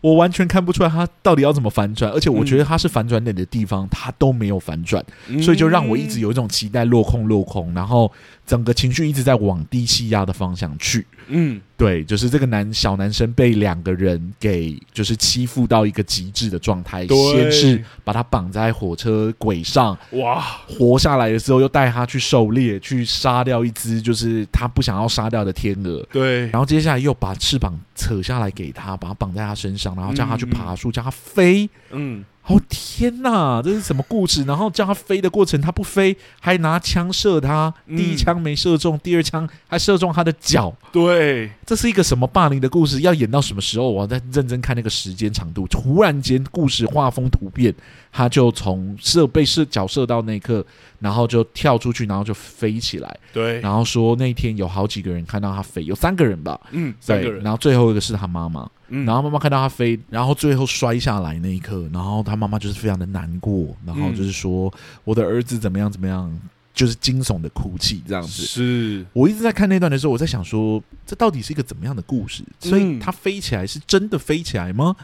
[0.00, 5.04] 我完全看不出来他到底要怎么反转，而且我觉得他是反转点的地方，他都没有反转，
[5.42, 8.12] 所以就让我一直有一种期待落空落空，然后
[8.46, 11.06] 整个情绪一直在往低气压的方向去。
[11.28, 11.60] 嗯。
[11.76, 32.24] 对，就是这个男小男生被两个人给就是欺负到一个极致的状态，先是把他绑在火车轨上，哇，活下来的时候又带他去狩猎，去杀掉一只就是他不想要杀掉的天鹅，对，然后接下来又把翅膀扯下来给他，把他绑在他身上，然后叫他去爬树，嗯、叫他飞，嗯。
[32.46, 34.44] 哦天哪，这是什么故事？
[34.44, 37.72] 然后叫他飞的过程，他不飞，还拿枪射他。
[37.88, 40.70] 第一枪没射中，嗯、第二枪还射中他的脚。
[40.92, 43.00] 对，这是一个什么霸凌的故事？
[43.00, 43.90] 要演到什么时候？
[43.90, 45.66] 我在认真看那个时间长度。
[45.66, 47.74] 突然间，故事画风突变，
[48.12, 50.64] 他就从射被射脚射到那一刻，
[50.98, 53.18] 然后就跳出去，然后就飞起来。
[53.32, 56.60] 对，然后说那天有好几个人看到他飞，有三个人吧？
[56.72, 57.42] 嗯，三个人。
[57.42, 58.70] 然后最后一个是他妈妈。
[58.94, 66.32] 嗯、然后妈妈看到他飞，然后最后摔下来那一刻，然后他妈妈就是非常的难过，然后就是说、嗯、我的儿子怎么样怎么样，
[66.72, 68.42] 就是惊悚的哭泣这样子。
[68.44, 72.44] 是我一直在看那段的时候，我在想说，这到底是一个怎么样的故事？
[72.60, 74.94] 所以他飞起来是真的飞起来吗？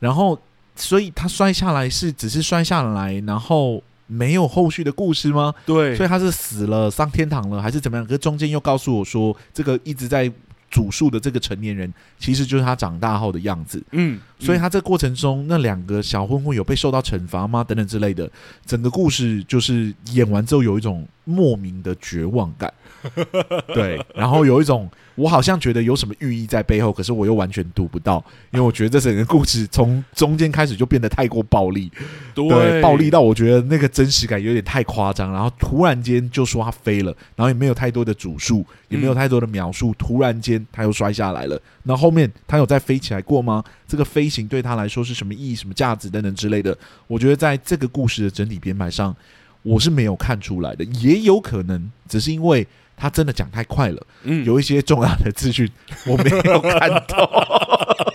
[0.00, 0.38] 然后，
[0.74, 5.54] 所以他摔下来是只是摔下来，然后没有后续的故事吗？
[5.66, 8.06] 对，所以他是死了上天堂了，还是怎么样？
[8.06, 10.32] 可是中间又告诉我说，这个一直在。
[10.70, 13.82] 主述的这个成年人，其实就是他长大后的样子。
[13.92, 17.64] 嗯，所以他这个过程中，那两个小混混有被受到惩罚吗？
[17.64, 18.30] 等等之类的，
[18.64, 22.72] 整个故事就是演完之后有一种莫名的绝望感。
[23.74, 31.90] 对，然后有一种我好像觉得有什么寓意在背后，可是我又完全读不到，因为我觉得这整个故事从中间开始就变得太过暴力，
[32.34, 43.64] 对，对，暴力到我觉得那个真实感有点太夸张，然后突然间就说他飞了，然后也没有太多的主述，也没有太多的描述，突然间他又摔下来了，那后面他有再飞起来过吗？
[43.88, 46.76] 这个飞行对他来说是什么意义、什么价值等等之类的？
[47.06, 49.14] 我觉得在这个故事的整体编排上，
[49.62, 52.66] 我是没有看出来的，也有可能只是因为。
[52.96, 55.70] 他真的讲太快了，嗯，有一些重要的资讯
[56.06, 57.30] 我没有看到。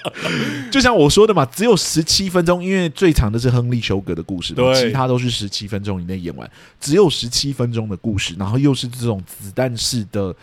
[0.72, 10.34] 就像我说的嘛，只有十七分钟，因为最长的是亨利休格的故事，对，其他都是十七分钟以内演完，只有十七分钟的故事，然后又是这种子弹式的，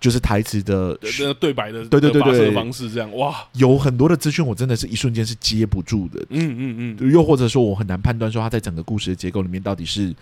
[0.00, 10.14] 就是台词的那个对白的，对对对对方式，这样哇，有很多的资讯，我真的是一瞬间是接不住的，嗯嗯嗯，又或者说我很难判断说他在整个故事的结构里面到底是。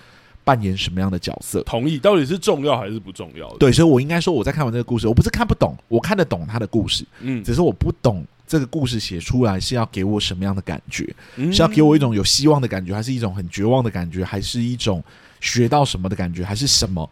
[0.45, 1.63] 扮演什么样的角色？
[1.63, 3.49] 同意，到底是重要还是不重要？
[3.59, 15.03] 对，所以我应该说，我在看完这个故事，我不是看不懂，我看得懂他的故事，嗯，只是我不懂这个故事写出来是要给我什么样的感觉，嗯，是要给我一种有希望的感觉，还是一种很绝望的感觉，还是一种
[15.41, 17.09] 学到什么的感觉，还是什么？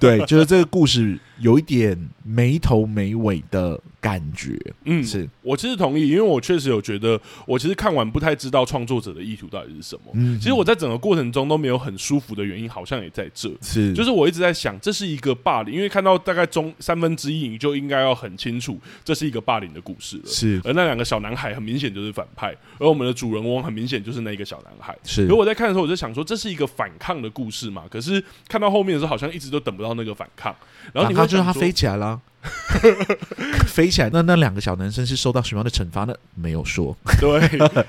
[0.00, 4.60] 对，就是这个故事有一点没头没尾的感觉。
[4.84, 10.12] 嗯，是我其实同意，因为我确实有觉得，我其实看完不太知道创作者的意图到底是什么。
[10.12, 13.50] 嗯，其实我在整个过程中都没有很舒服的原因，好像也在这。
[13.62, 20.26] 是，就是我一直在想，这是一个霸凌，因为看到大概中三分之一，你就应该要很清楚，这是一个霸凌的故事了。
[20.26, 24.94] 是，而那两个小男孩很明显就是反派，而我们的主人翁很明显就是那一个小男孩。
[25.02, 27.84] 是，所以我在看的时候，我就想说，这是一个反抗的故事嘛？
[27.90, 30.54] 可是看到后面的时候，好像一直都等不到那个反抗，
[30.92, 32.20] 然后你看，就是他飞起来了。
[33.66, 36.14] 飞起来，那那两个小男生是受到什么样的惩罚呢？
[36.34, 36.96] 没有说。
[37.20, 37.40] 对，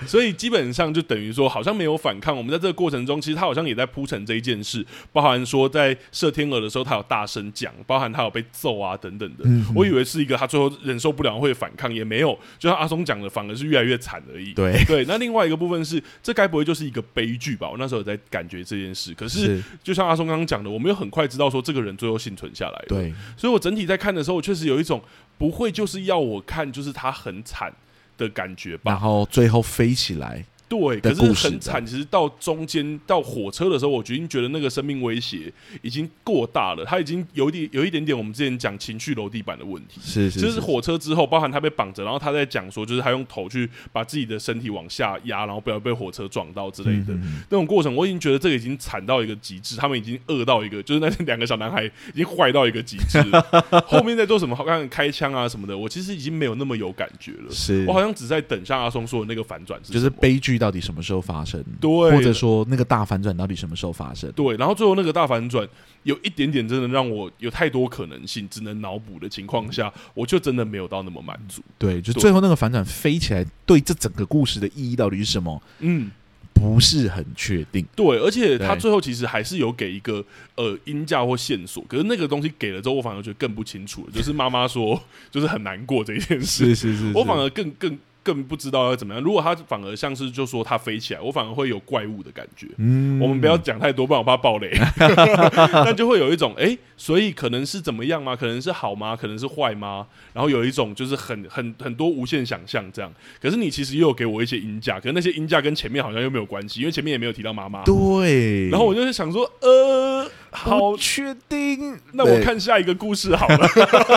[0.07, 2.35] 所以基本上就等于说，好像没有反抗。
[2.35, 9.43] 我们在这个过程中，其实他好像也在铺陈这一件事，包含说在射天鹅的时候，他有大声讲，包含他有被揍啊等等的。
[9.45, 12.37] 嗯、我以为是一个他最后忍受不了会反抗，也没有。
[12.57, 14.53] 就像阿松讲的，反而是越来越惨而已。
[14.53, 15.05] 对对。
[15.05, 17.69] 那另外一个部分是，这该不会就是一个悲剧吧？
[17.69, 19.13] 我那时候有在感觉这件事。
[19.13, 22.85] 可是，是就像阿松刚刚讲的，我们又很快知道说这个人最后幸存下来了。
[22.87, 23.13] 对。
[23.35, 25.01] 所以我整体在看的时候，确实有一种。
[25.37, 27.69] 不会就是要我看，就是他很惨
[28.17, 28.93] 的感觉吧？
[28.93, 30.45] 然后最后飞起来。
[30.67, 31.85] 对，可是很惨。
[31.85, 35.51] 其实到中间到火车的时候，我已经觉得那个生命威胁
[35.81, 36.83] 已经过大了。
[36.83, 40.01] 他已经有一点有一点点我们之前讲情绪楼地板的问题。
[40.01, 47.13] 是是，是，就是火车之后，包含他被绑着，然后他在讲说，就是他用头去把自己的身体往下压，然后不要被火车撞到之类的
[47.49, 47.95] 那种过程。
[47.95, 53.21] 我已经觉得这个已经惨到一个极致，他们已经饿到一个，就是那两个小男孩已经坏到一个极致。
[53.85, 54.55] 后面在做什么？
[54.55, 57.51] 好像开枪啊什么的，我其实已经没有那么有感觉了。
[57.51, 60.54] 是我好像只在等像阿松说的那个反转，就是悲剧。
[60.57, 61.63] 到底什么时候发生？
[61.79, 64.31] 对，或者说那个大反转到底什么时候发生？
[64.31, 65.67] 对，然后最后那个大反转
[66.03, 71.61] 有一点点真的让我有太多可能性，只能脑补的情况下，我就真的没有到那么满足。
[71.77, 75.61] 对，就最后那个反转飞起来，对这整个故事的意义到底是什么？
[75.79, 76.11] 嗯，
[76.53, 77.85] 不是很确定。
[77.95, 80.23] 对，而且他最后其实还是有给一个
[80.55, 84.11] 呃音价或线索，可是那个东西给了之后，我反而觉得更不清楚了。
[84.11, 87.97] 就是妈妈说， 就是很难过这一件事，是是是，是，我反而更更。
[88.25, 89.21] 更不知道要怎么样。
[89.21, 92.65] 如果他反而像是就说他飞起来，我反而会有怪物的感觉。
[92.77, 94.71] 嗯，我们不要讲太多，不然我怕爆雷。
[95.85, 98.35] 那就会有一种哎、欸，所以可能是怎么样吗？
[98.35, 99.15] 可能是好吗？
[99.15, 100.07] 可能是坏吗？
[100.33, 103.13] 然后有一种就是很很很多无限想象这样。
[103.39, 107.83] 可是你其实又有给我一些音价，可是那些音价跟前面好像又没有关系，因为前面也没有提到妈妈。
[107.83, 108.69] 对。
[108.69, 111.95] 然后我就是想说，呃，好确定？
[112.13, 113.69] 那我看下一个故事好了，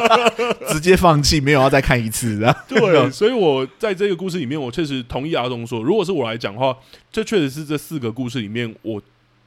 [0.73, 2.57] 直接放弃，没有要再看一次的。
[2.67, 3.99] 对，所以我在。
[3.99, 6.73] 这个故事里面，我确实同意阿东说，如果是我来讲的话，
[7.11, 9.03] 这确实是这四个故事里面我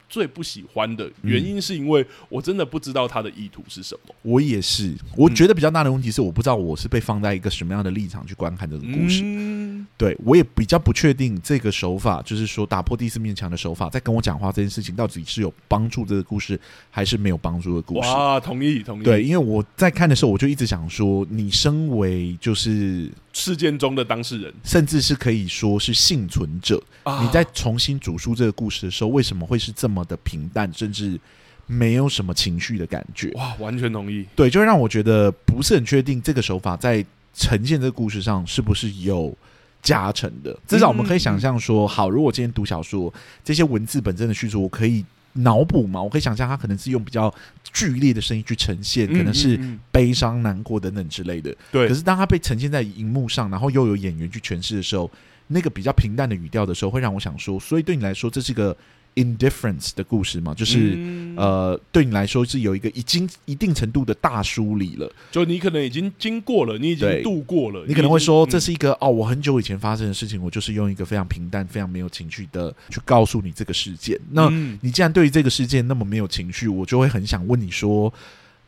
[0.10, 4.14] 最不喜欢的原因，是因为我真的不知道他的意图是什么。
[4.24, 9.22] 我也是，我觉得比较大的问题是，我不知道我是被放在一个什么样的立场去观看这个故事。
[9.24, 18.10] 嗯、对我也比较不确定这个手法，就是说打破第四面墙的手法，在跟我讲话这件事情，到底是有帮助这个故事，还是没有帮助的故事？
[18.10, 19.04] 哇，同意同意。
[19.04, 23.12] 对，因为我在看的时候，我就一直想说，你身为就是。
[23.34, 26.84] 事件中的当事人，甚至是可以说是幸存者。
[27.04, 31.18] 啊、你在重新主述这个故事的时候，为什么会是这么的平淡，甚至
[31.66, 33.32] 没有什么情绪的感觉？
[33.36, 34.26] 哇，完全同意。
[34.36, 39.34] 对，就让我觉得不是很确定这个手法在呈现这个故事上是不是有
[39.82, 40.58] 加成的。
[40.68, 43.14] 至少我们可以想象说，好，如果今天读小说，
[43.44, 45.06] 这些文字本身的叙述，我可以。
[45.36, 47.34] 脑补嘛，我可以想象他可能是用比较
[47.72, 49.58] 剧烈的声音去呈现，可能是
[49.90, 51.56] 悲伤、难过等等之类的。
[51.72, 51.88] 对。
[51.88, 55.10] 可是当他被呈现在荧幕上，然后又有演员去诠释的时候，
[55.48, 58.76] 那个比较平淡的语调的时候，会让我想说，所以对你来说，这是个
[59.16, 74.20] indifference 的故事嘛，就是、嗯、呃，对你来说是有一个已经一定程度的大梳理了，就你可能已经经过了，你已经度过了，你可能会说这是一个、嗯、哦，我很久以前发生的事情，我就是用一个非常平淡、非常没有情绪的去告诉你这个事件。
[74.32, 74.50] 那
[74.82, 78.14] 你既然对于这个事件那么没有情绪，我就会很想问你说。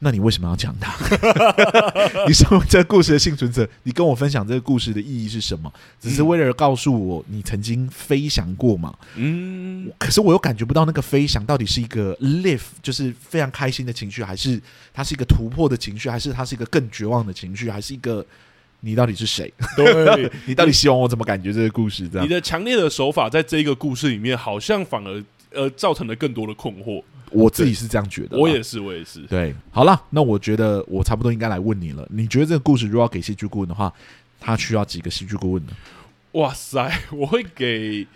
[0.04, 0.94] 那你为什么要讲它？
[2.28, 5.72] 你身为这个故事的幸存者，你跟我分享这个故事的意义是什么？
[6.02, 8.94] 只是为了告诉我你曾经飞翔过吗？
[9.16, 14.62] 嗯，可是我又感觉不到那个飞翔到底是一个 live，就是非常开心的情绪，还是
[14.94, 18.26] 它是一个突破的情绪，还是它是一个更绝望的情绪，还是一个
[18.82, 19.52] 你到底是谁？
[19.78, 22.10] 对， 你到底希望我怎么感觉这个故事？
[22.10, 25.24] 这样，你的强烈的手法在这一个故事里面，好像反而
[25.54, 27.02] 呃造成了更多的困惑。
[27.34, 29.22] 我自己是这样觉得，我也是，我也是。
[29.24, 32.08] 对，好了，那我觉得我差不多应该来问你了。
[32.10, 33.92] 你觉得这个故事如果要给戏剧顾问的话，
[34.40, 35.74] 他需要几个戏剧顾问呢？
[36.34, 38.08] 哇塞， 我会给。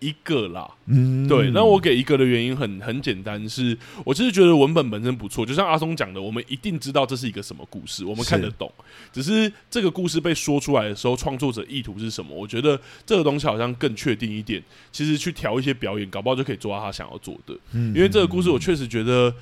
[0.00, 8.72] 一个啦，嗯，对，那我给一个的原因很很简单，是我其实觉得文本本身不错，就像阿松讲的，我们一定知道这是一个什么故事，我们看得懂，
[9.12, 12.34] 只是这个故事被说出来的时候，创作者意图是什么？
[12.34, 14.62] 我觉得这个东西好像更确定一点。
[14.90, 17.54] 其实去调一些表演，搞不好就可以做到他想要做的。
[17.72, 19.32] 嗯，因为这个故事，我确实觉得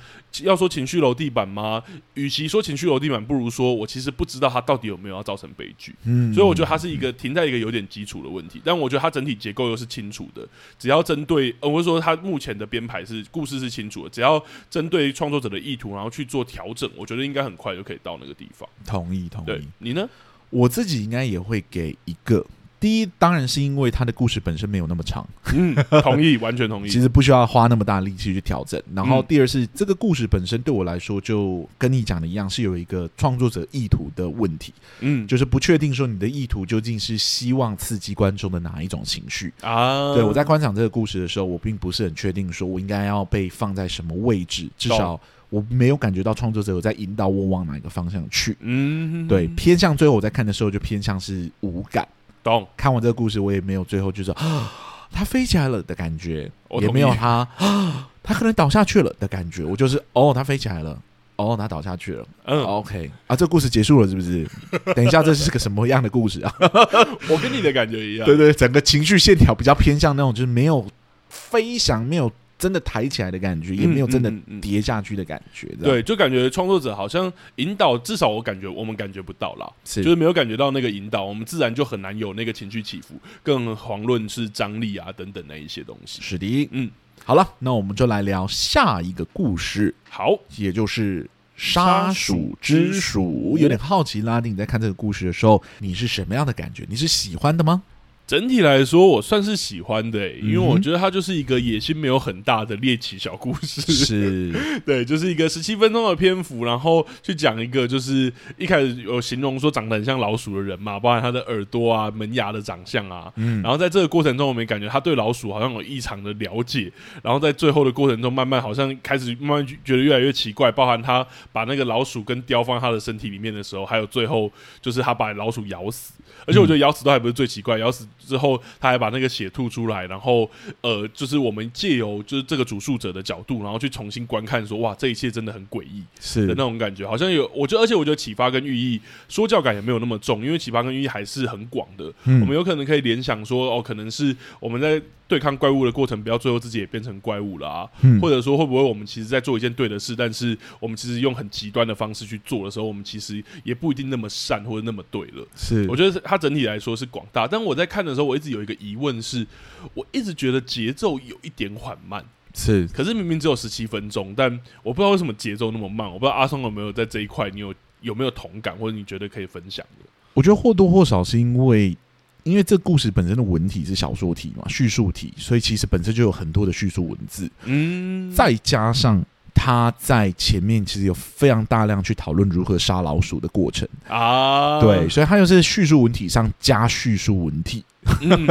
[0.43, 1.81] 要说情绪楼地板吗？
[2.15, 5.95] 与其说情绪楼地板，不如说我其实不知道他到底有没有要造成悲剧。
[6.03, 10.45] 嗯，所以我觉得它是一个停在一个有点基础的问题，但我觉得它整体结构又是清楚的。
[10.77, 18.67] 只要针对，呃，我是说他目前的编排是故事是清楚的，只要针对创作者的意图，然后去做调整，我觉得应该很快就可以到那个地方。
[18.85, 19.67] 同意，同意。
[19.79, 20.07] 你呢？
[20.49, 22.45] 我自己应该也会给一个。
[22.79, 25.27] 第一，当然是因为他的故事本身没有那么长。
[25.53, 26.89] 嗯，同意， 完全同意。
[26.89, 28.81] 其实不需要花那么大力气去调整。
[28.95, 34.73] 然后，第二是、嗯、这个故事本身对我来说，就跟你讲的一样，是有一个创作者意图的问题。
[35.01, 40.13] 嗯，就是不确定说你的意图究竟是希望刺激观众的哪一种情绪啊？
[40.13, 45.19] 对，我在观赏这个故事的时候，我并不是很确定说我应该要被放在什么位置，至少
[45.49, 48.55] 我没有感觉到创作者有在引导我往哪一个方向去。
[48.61, 52.07] 嗯，对，偏向最后我在看的时候，就偏向是无感。
[52.43, 54.71] 懂，看完这个故事，我也没有最后就是啊，
[55.11, 59.63] 他飞起来了的感觉，也没有他啊， 他可能倒下去了的感觉。
[59.63, 60.97] 我就是哦，他飞起来了，
[61.35, 62.25] 哦，他倒下去了。
[62.45, 64.47] 嗯，OK 啊，这故事结束了是不是？
[64.95, 66.53] 等一下，这是个什么样的故事啊？
[67.29, 68.25] 我跟你的感觉一样。
[68.25, 70.85] 对对，整个情绪线条比较偏向那种，就是没有
[71.29, 72.31] 飞翔，没有。
[72.59, 75.65] 真的抬起来的感觉，也没有真的跌下去的感觉。
[75.67, 86.21] 嗯嗯嗯、对，就感觉创作者好像引导，至少我感觉我们感觉不到啦，是就是没有感觉到那个引导，我们自然就很难有那个情绪起伏，更遑论是张力啊等等那一些东西。
[86.21, 86.91] 是的，嗯，
[87.23, 89.95] 好了，那我们就来聊下一个故事。
[90.09, 93.57] 好，也就是杀鼠之鼠。
[93.57, 96.85] 有点好奇，拉丁你在看这个故事的时候，你是什么样的感觉？
[96.89, 97.83] 你是喜欢的吗？
[98.29, 104.53] 整体来说，我算是喜欢的、欸，因为我觉得它就是一个野心没有很大的猎奇小故事，是。
[104.85, 116.91] 对，就是一个十七分钟的篇幅，然后去讲一个就是一开始有形容说长得很像老鼠的人嘛，包含他的耳朵啊、门牙的长相啊，嗯，然后在这个过程中，我们感觉他对老鼠好像有异常的了解，
[117.23, 126.13] 然后在最后的过程中，慢慢好像开始慢慢觉得越来越奇怪，包含他把那个老鼠跟雕放他的身体里面的时候，还有最后就是他把老鼠咬死。
[126.45, 130.49] 而且我觉得咬死都还不是最奇怪，咬死之后他还把那个血吐出来，然后
[130.81, 145.01] 呃，就是我们借由就是这个主述者的角度，然后去重新观看说，说哇，这一切真的很诡异，是的那种感觉，好像有，我觉得，而且我觉得启发跟寓意说教感也没有那么重，因为启发跟寓意还是很广的，嗯、我们有可能可以联想说，哦，可能是我们在。
[145.29, 147.87] 对抗怪物的过程，不要最后自己也变成怪物了啊！
[148.01, 155.47] 嗯、或者说，会不会我们其实在做一件对的事，但是我们其实用很极端的方式去做的时候，我们其实也不一定那么善或者那么对了。
[155.55, 157.47] 是，我觉得它整体来说是广大。
[157.47, 159.45] 但我在看的时候，我一直有一个疑问是，
[159.93, 162.25] 我一直觉得节奏有一点缓慢。
[162.55, 164.51] 是，可是明明只有十七分钟，但
[164.81, 166.11] 我不知道为什么节奏那么慢。
[166.11, 167.71] 我不知道阿松有没有在这一块，你有
[168.01, 170.09] 有没有同感，或者你觉得可以分享的？
[170.33, 171.95] 我觉得或多或少是因为。
[172.43, 177.49] 因为这故事本身的文体是小说体嘛，叙述体，所以其实本身就有很多的叙述文字。
[177.65, 179.23] 嗯，再加上
[179.53, 183.87] 他在前面其实有非常大量去讨论如何杀老鼠的过程。
[184.07, 187.83] 啊，对，所以他又是叙述文体上加叙述文体，
[188.21, 188.47] 嗯、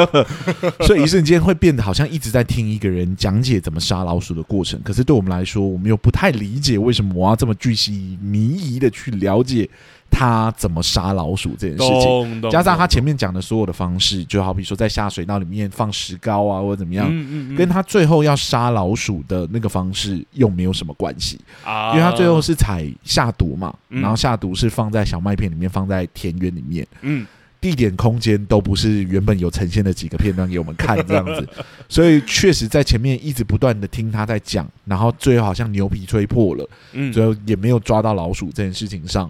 [0.87, 4.81] 所以一瞬间会变得好像一直在听一个人讲解怎么杀老鼠的过程。
[4.83, 9.69] 可是对我们来说，我们又不太理解为什么我要这么巨细迷疑的去了解。
[10.11, 17.07] 他怎么杀老鼠这件事情， 加上他前面讲的所有的方式，就好比说在下水道里面放石膏啊，或者怎么样，
[17.55, 21.39] 跟他最后要杀老鼠的那个方式又没有什么关系。
[21.63, 27.27] 啊，因为他最后是采下毒嘛，然后下毒是放在小麦片里面，放在田园里面，嗯，
[27.61, 31.49] 地点、空间都不是原本有呈现的几个片段给我们看这样子，
[31.89, 39.29] 所以确实在前面一直不断的听他在讲，然后最后好像牛皮吹破了，嗯，最后也没有抓到老鼠这件事情上，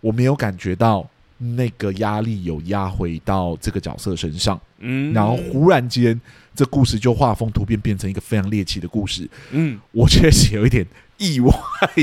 [0.00, 1.06] 我没有感觉到
[1.36, 6.18] 那个压力有压回到这个角色身上，嗯，然后忽然间
[6.54, 10.86] 这故事就画风突变，变成一个非常猎奇的故事，嗯，我确实有一点。
[11.18, 11.52] 意外，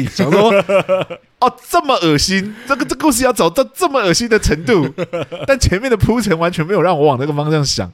[0.09, 0.51] 想说
[1.39, 4.88] 哦，这么恶心，这个这故事要走到这么恶心的程度，
[5.45, 7.91] 但前面的铺陈完全没有让我往那个方向想。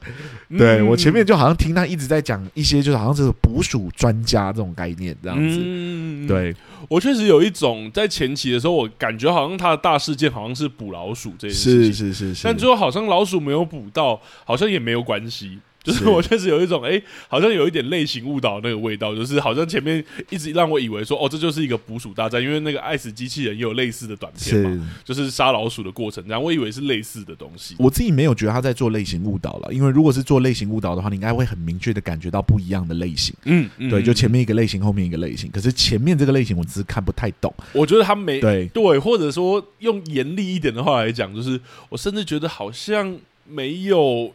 [0.56, 5.58] 对、嗯、我前面就好像听他一直在讲一些，就是好像这个捕鼠专家这种概念这样子。
[5.60, 6.54] 嗯、对
[6.88, 15.58] 我确实有一种在前期的时候，我感觉好像他的大事件好像是捕老鼠这件事情，是是是是，但最后好像老鼠没有捕到，好像也没有关系。
[15.82, 27.74] 就是我确实有一种哎、欸，好像有一点类型误导那个味道，就是好像前面一直让我以为说哦，这就是一个捕鼠大战，因为那个爱死机器人也有类似的短片嘛，是就是杀老鼠的过程，然后我以为是类似的东西。
[27.78, 33.34] 我自己没有觉得他在做类型误导了，因为如果是做类型误导的话，你应该会很明确的感觉到不一样的类型。
[33.44, 37.52] 嗯，嗯对，就前面一个类型，后面一个类型，可是前面这个类型我只是看不太懂。
[37.72, 41.58] 我觉得他没对对，或者说用严厉一点的话来讲，就是
[41.88, 43.16] 我甚至觉得好像
[43.48, 44.34] 没有。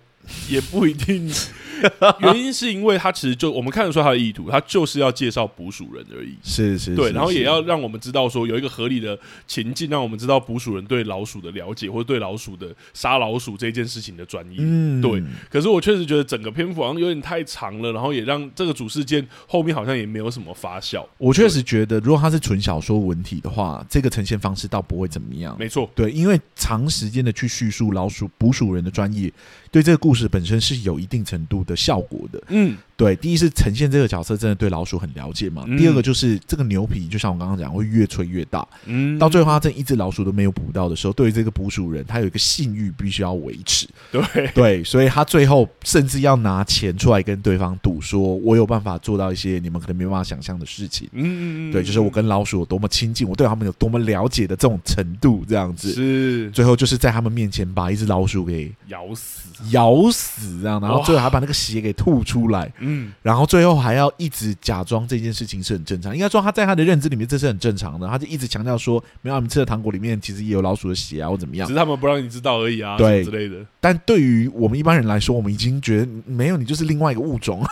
[0.49, 1.29] 也不一定，
[2.21, 6.35] 原因是因为他其实就我们看得出他的意图，他就是要介绍捕鼠人而已。
[6.43, 9.17] 是是，对，然后也要让我们知道说有一个合理的
[9.47, 14.57] 情境，让我们知道捕鼠人对老鼠的了解，或者对老鼠的杀老鼠这件事情的专业。
[14.59, 15.21] 嗯，对。
[15.49, 21.05] 可是我确实觉得整个篇幅好像有点太长了，然后也让这个主事件后面好像也没有什么发酵。
[21.17, 25.55] 我确实觉得，如果它是纯小说文体的话，这个呈现方式倒不会怎么样。
[25.59, 29.31] 没错，对，因为长时间的去叙述老鼠捕鼠人的专业。
[29.75, 33.15] 对这个故事本身是有一定程度的效果的，嗯，对。
[33.15, 59.41] 第一是呈现这个角色真的对老鼠很了解嘛，嗯、第二个就是这个牛皮，就像我刚刚讲，会越吹越大，嗯，到最后他这一只老鼠都没有捕到的时候，对于这个捕鼠人，他有一个信誉必须要维持， 对对，所以他最后甚至要拿钱出来跟对方赌，说我有办法做到一些你们可能没办法想象的事情，嗯嗯对，就是我跟老鼠有多么亲近，我对他们有多么了解的这种程度，这样子是，最后就是在他们面前把一只老鼠给咬死。
[59.71, 73.23] 咬死这样，然后最后还把那个血给吐出来，嗯，然后最后还要一直假装这件事情是很正常，应该说他在他的认知里面这是很正常的，他就一直强调说，没有，你们吃的糖果里面其实也有老鼠的血啊，或怎么样，只是他们不让你知道而已啊，对。
[73.23, 73.55] 之类的。
[73.79, 77.63] 但对于我们一般人来说，我们已经觉得没有，你就是另外一个物种，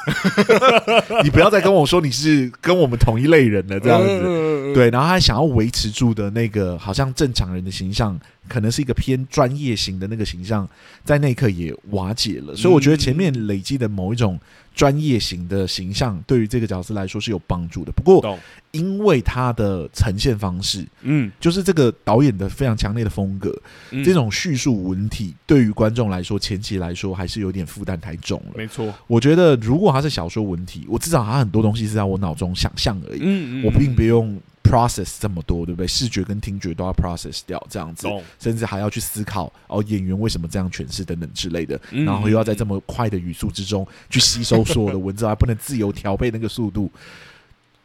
[1.23, 8.19] 你不要再跟我说你是跟我们同一类人了，这样子，对，然后他还想要维持住的那个好像正常人的形象。
[8.47, 10.67] 可能是一个偏专业型的那个形象，
[11.03, 14.39] 在那一刻也瓦解了，所以我觉得前面累积的某一种
[14.75, 17.91] 专业型的形象，对于这个角色来说是有帮助的。
[17.91, 18.39] 不过，
[18.73, 23.55] 因为它的呈现方式，嗯，就是这个导演的非常强烈的风格，
[24.03, 28.51] 这种叙述文体对于观众来说，前期来说还是有点负担太重了。
[28.55, 34.37] 没错，我觉得如果他是小说文体，我至少他很多东西是在我脑中想象而已，嗯嗯，我并不用。
[34.63, 35.85] process 这么多，对不对？
[35.85, 38.07] 视觉跟听觉都要 process 掉，这样子，
[38.39, 46.89] 甚至还要去思考哦，演员为什么这样诠释等等之类的，然后又要在这么快的语速之中去吸收所有的文字， 还不能自由调配那个速度。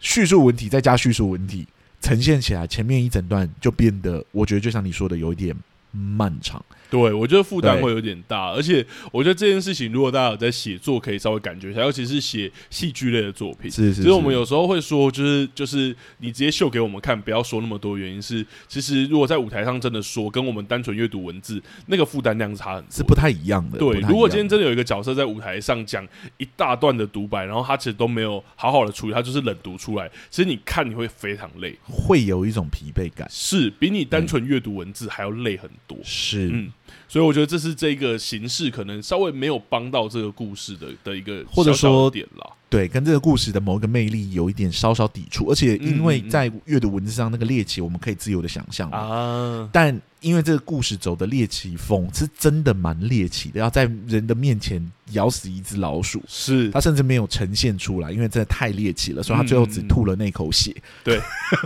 [0.00, 1.66] 叙述文体再加叙述文体
[2.00, 5.54] 呈现起来，前面一整段就变得，我觉得就像你说的，有一点
[5.90, 6.64] 漫长。
[6.90, 13.70] 对，我觉得负担会有点大，而且我觉得这件事情，如果大家有在写作，可以稍微感觉一下，尤其是写戏剧类的作品。
[13.70, 14.02] 是是，是。
[14.02, 17.98] 所以我们有时候会说，就是就是你直接秀给我们看，不要说那么多。
[17.98, 23.78] 原因是，其实如果在舞台上真的说，跟我们单纯阅读文字，那个负担量差很，是不太一样的。
[23.78, 35.98] 对，如果今天真的有一个角色在舞台上讲一大段的独白，然后他其实都没有好好的处理，他就是冷读出来，其实你看你会非常累，会有一种疲惫感，是比你单纯阅读文字还要累很多。
[36.02, 36.72] 是，嗯。
[37.08, 50.00] 所以我觉得这是这个形式可能稍微没有帮到这个故事的的一个或者说点啦，对，跟这个故事的某一个魅力有一点稍稍抵触，而且因为在阅读文字上那个猎奇，我们可以自由的想象啊，但。
[50.20, 60.74] 因为这个故事走的猎奇风是真的蛮猎奇的，要在人的面前咬死一只老鼠，是他甚至没有呈现出来，因为真的太猎奇了，所以他最后只吐了那口血。
[60.74, 61.20] 嗯、对，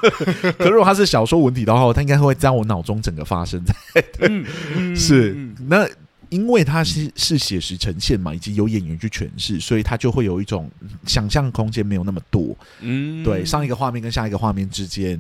[0.59, 3.75] 可如果他是小说文体的话，他应该会在我脑中整个发生在。
[4.21, 4.45] 嗯
[4.77, 5.35] 嗯、是
[5.67, 5.89] 那
[6.29, 10.71] 因为他是是写实呈现嘛，以及有演员去诠释，所以他就会有一种
[11.07, 12.55] 想象空间没有那么多。
[12.81, 15.19] 嗯，对，上一个画面跟下一个画面之间。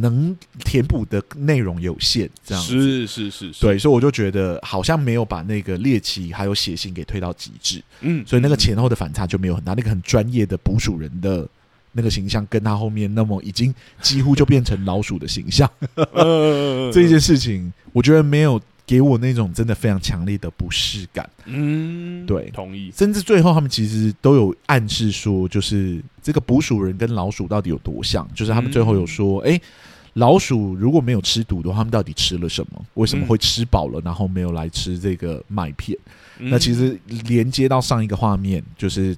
[0.00, 2.72] 能填补的内容有限，这样子。
[2.72, 9.74] 是是是，是，对，所以我就觉得好像没有把那个猎奇还有血腥给推到极致，嗯，所以那个前后的反差就没有很大。
[9.74, 11.48] 那个很专业的捕鼠人的
[11.92, 15.68] 那个形象，跟他后面那么已经几乎就变成老鼠的形象，
[16.92, 21.28] 这件事情我觉得没有给我那种真的非常强烈的不适感。
[21.44, 22.90] 嗯，对，同意。
[22.96, 28.26] 甚至最后他们其实都有暗示说，就是这个捕鼠人跟老鼠到底有多像？
[28.34, 29.52] 就是他们最后有说，哎、嗯。
[29.52, 29.62] 欸
[30.14, 32.84] 老鼠如果没有吃毒的话，他们到底吃了什么？
[32.94, 35.96] 为什么会吃饱了，然后没有来吃这个麦片？
[36.38, 39.16] 嗯、那其实连接到上一个画面，就是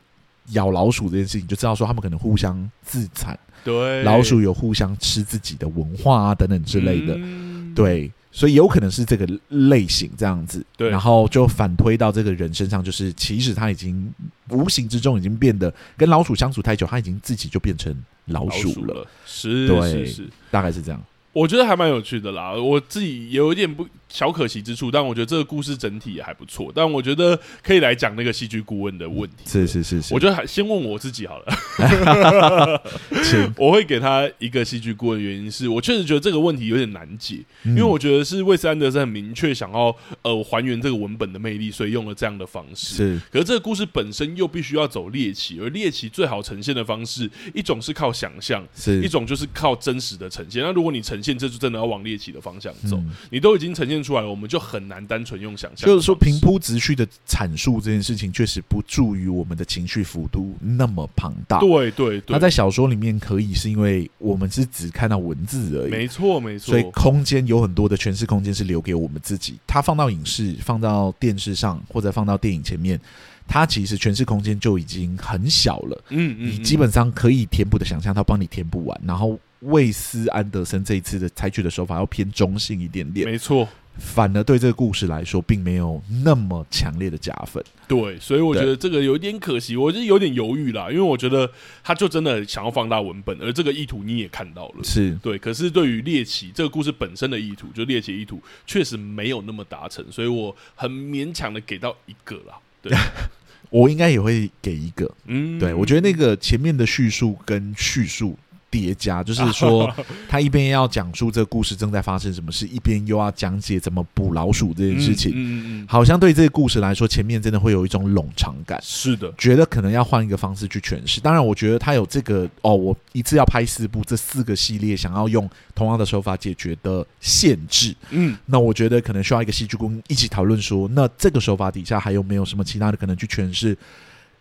[0.49, 3.39] 咬老鼠这件事情，就知道说他们可能互相自残。
[3.65, 7.15] 对，老鼠有互相吃自己的文化啊等等之类的。
[7.17, 8.11] 嗯、对。
[8.33, 14.13] 所以有可能是这个类型这样子，对，然后就反推到这个人身上，就是其实他已经
[14.51, 17.95] 无形之中已经变得跟老鼠相处太久，他已经自己就变成
[18.27, 21.03] 老鼠了，是，对，是，是，大概是这样。
[21.33, 26.71] 我觉得还蛮有趣的啦，我自己有一点不小可惜之处，但我觉得这个故事整体也还不错。
[26.75, 29.37] 但我觉得可以来讲那个戏剧顾问的问题。
[29.47, 32.83] 是是是是，我觉得还先问我自己好了。
[33.57, 42.97] 我会给他一个戏剧顾问，原因是我确实觉得这个问题有点难解，因为我觉得是魏斯安德森很明确想要呃还原这个文本的魅力，所以用了这样的方式。
[42.97, 50.63] 是，可是这个故事本身又必须要走猎奇，而猎奇最好呈现的方式，一种是靠想象，是一种就是靠真实的呈现。
[50.65, 53.01] 那如果你呈现，这就真的要往猎奇的方向走，
[53.31, 54.00] 你都已经呈现。
[54.03, 55.87] 出来了，我们就很难单纯用想象。
[55.87, 61.59] 就是说，平铺直叙的阐述这件事情，确实不助于我们的情绪幅度那么庞大。
[61.61, 65.91] 对对对，他在小说里面可以，是因为我们是只看到文字而已。
[65.91, 69.59] 没错没错，所以空间有很多的诠释空间是留给我们自己。
[69.67, 73.01] 它放到影视、放到电视上，或者放到电影前面，
[73.47, 76.05] 它其实诠释空间就已经很小了。
[76.11, 79.01] 嗯嗯，你基本上可以填补的想象，它帮你填补完。
[79.05, 83.29] 然后，魏斯安德森这一次的采取的手法要偏中性一点点。
[83.29, 83.69] 没错。
[83.99, 87.63] 反而对这个故事来说，并没有那么强烈的加分。
[87.87, 91.51] 对，所以我觉得这个有点可惜，我就有点犹豫啦，因为我觉得
[91.83, 95.37] 他就真的想要放大文本，而这个意图你也看到了，是对。
[95.39, 102.59] 可是对于猎奇这个故事本身的意图，就猎奇意图确实没有那么达成，所以我很勉强的给到一个啦。
[102.81, 102.97] 对，
[103.71, 105.13] 我应该也会给一个。
[105.27, 108.39] 嗯，对，我觉得那个前面的叙述跟叙述。
[108.71, 109.93] 叠加，就是 说，
[110.29, 115.33] 他一边要讲述这个故事正在发生什么事，一边又要讲解怎么捕老鼠这件事情。
[115.33, 118.81] 嗯嗯嗯，好像对这个故事来说，前面真的会有一种冗长感。
[118.83, 121.21] 是的，觉得可能要换一个方式去诠释。
[121.21, 127.95] 当然，我觉得他有这个哦，我一次要拍四部，这四个系列想要用同样的手法解决的限制。
[128.11, 133.77] 嗯，那我觉得可能需要一个戏剧工一起讨论说，那这个手法底下还有没有什么其他的可能去诠释？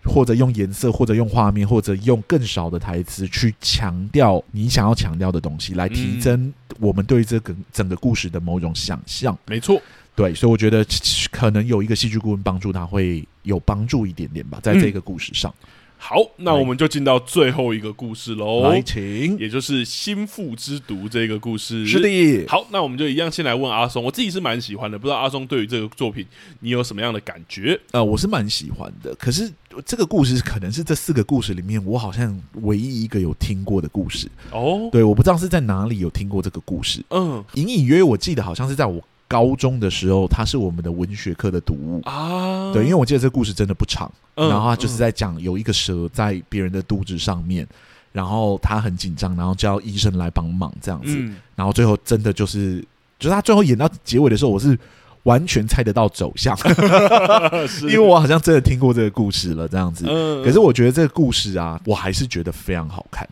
[0.04, 9.38] 或者用颜色，或者用画面，或者用更少的台词去强调你想要强调的东西，来提升我们对这个整个故事的某种想象。
[9.45, 9.82] 没错，
[10.16, 10.86] 对，所以我觉得
[11.32, 15.54] 可能有一个戏剧顾问帮助他会有帮助一点点吧，在这个故事上。
[16.02, 18.64] 好，那我们就进到最后一个故事喽。
[18.64, 21.86] 来，请，也就是心腹之毒这个故事。
[21.86, 22.47] 是的。
[22.47, 26.26] 好，那我们就一样先来问阿松，我自己是蛮喜欢的，不知道阿松对于这个作品
[26.62, 27.80] 你有什么样的感觉？
[27.91, 29.52] 呃，我是蛮喜欢的，可是
[29.86, 34.28] 这个故事可能是这四个故事里面我好像唯一一个有听过的故事。
[34.52, 37.04] 哦，对，我不知道是在哪里有听过这个故事。
[37.10, 39.04] 嗯，隐隐约约我记得好像是在我。
[39.30, 42.73] 高中的时候，它是我们的文学课的读物啊。
[42.73, 47.69] 对，因为我记得这个故事真的不长，嗯、然后他就是在讲有一个蛇在别人的肚子上面，嗯、
[48.11, 52.84] 然后他很紧张，然后叫医生来帮忙这样子，嗯、然后最后真的就是，
[53.17, 54.77] 就是他最后演到结尾的时候，我是。
[55.24, 56.57] 完全猜得到走向，
[57.84, 60.05] 因为我好像真的听过这个故事了，这样子。
[60.43, 63.28] 可是我觉得这个故事啊，我还是觉得非常好看。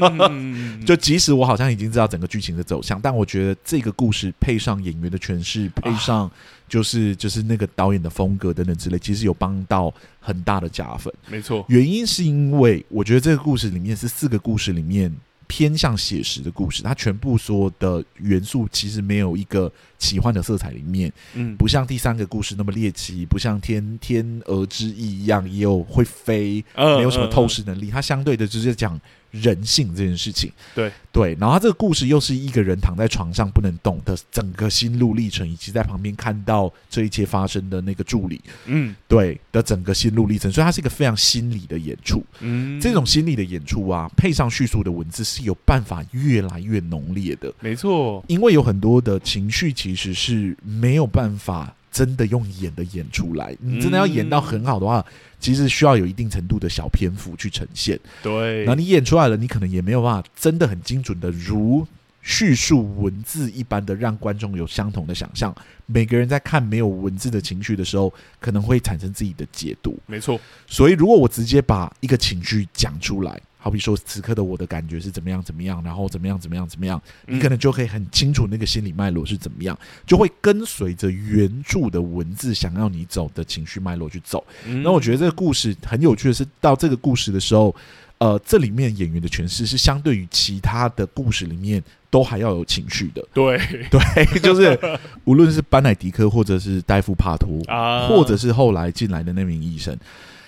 [0.86, 6.30] 就即使我好像已经知道整个剧情的走向，但我觉得这个故事配上演员的诠释，配上
[6.68, 11.12] 就是就是那个导演的风格等等之类，其实有帮到很大的加分。
[11.28, 15.14] 没错，原因是因为我觉得这个故事里面是四个故事里面。
[15.50, 28.98] 偏向写实的故事，它全部所有的元素其实没有一个奇幻的色彩里面，嗯，不像第三个故事那么猎奇，不像天天鹅之翼一样也有会飞，没有什么透视能力，它相对的就是讲。
[29.30, 30.90] 人性这件事情，对。
[31.12, 51.74] 对，然后他这个故事又是一个人躺在床上不能动的整个心路历程，以及在旁边看到这一切发生的那个助理，嗯，对的整个心路历程，所以它是一个非常心理的演出，嗯，这种心理的演出啊，配上叙述的文字是有办法越来越浓烈的，没错，因为有很多的情绪其实是没有办法。
[51.90, 57.98] 真的用演的演出来，你真的要演到很好的话，嗯、其实需要有一定程度的小篇幅去呈现。
[58.22, 61.86] 对，那你演出来了，你可能也没有办法真的很精准的如
[62.22, 65.54] 叙述文字一般的让观众有相同的想象。
[65.86, 69.98] 每个人在看没有文字的情绪的时候，可能会产生自己的解读。
[70.06, 73.40] 没错，所以如果我直接把一个情绪讲出来。
[73.62, 84.42] 好比说此刻的我的感觉是怎么样怎么样，然后怎么样怎么样怎么样，你可能就可以很清楚那个心理脉络是怎么样，就会跟随着原著的文字想要你走的情绪脉络去走。
[84.82, 87.76] 那我觉得这个故事很有趣的是，到这个故事的时候，
[88.16, 93.22] 呃，这里面演员的诠释是相对于其他的故事里面都还要有情绪的。
[93.34, 93.58] 对
[93.92, 94.78] 对，就是
[95.24, 99.94] 无论是班乃迪克，或者是戴夫帕托啊，或者是后来进来的那名医生，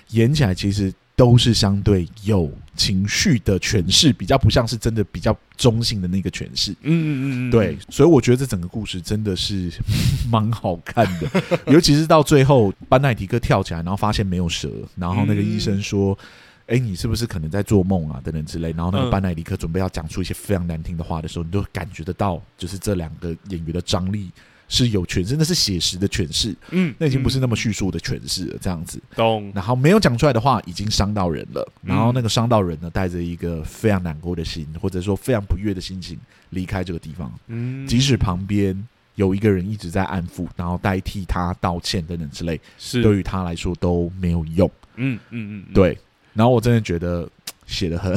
[0.09, 0.91] 演起来其实。
[1.15, 6.71] 都是相对有情绪的诠释，比较不像是真的比较中性的那个诠释。
[6.71, 9.71] 嗯嗯嗯，对，所以我觉得这整个故事真的是
[10.31, 16.17] 蛮好看的， 尤其是到最后班奈迪克跳起来，然后发现没有蛇，然后那个医生说
[16.65, 18.71] ：“哎、嗯，你是不是可能在做梦啊？”等等之类。
[18.71, 24.31] 然后那个班奈迪克准备要讲出一些非常难听的话的时候，你都感觉得到，就是这两个演员的张力。
[24.73, 28.99] 是有诠释，那是写实的诠释，嗯，那已经不是那么叙述的诠释了，这样子。
[29.15, 29.51] 懂。
[29.53, 31.71] 然后没有讲出来的话，已经伤到人了。
[31.83, 36.17] 然后那个伤到人呢，带着一个非常难过的心，或者说非常不悦的心情
[36.49, 37.31] 离开这个地方。
[37.49, 38.75] 嗯，即使旁边
[39.13, 44.67] 有一个人一直在安抚，然后代替他道歉等等之类，是对于他来说都没有用。
[44.95, 45.95] 嗯嗯嗯，对。
[46.33, 47.29] 然后我真的觉得
[47.67, 48.11] 写的很。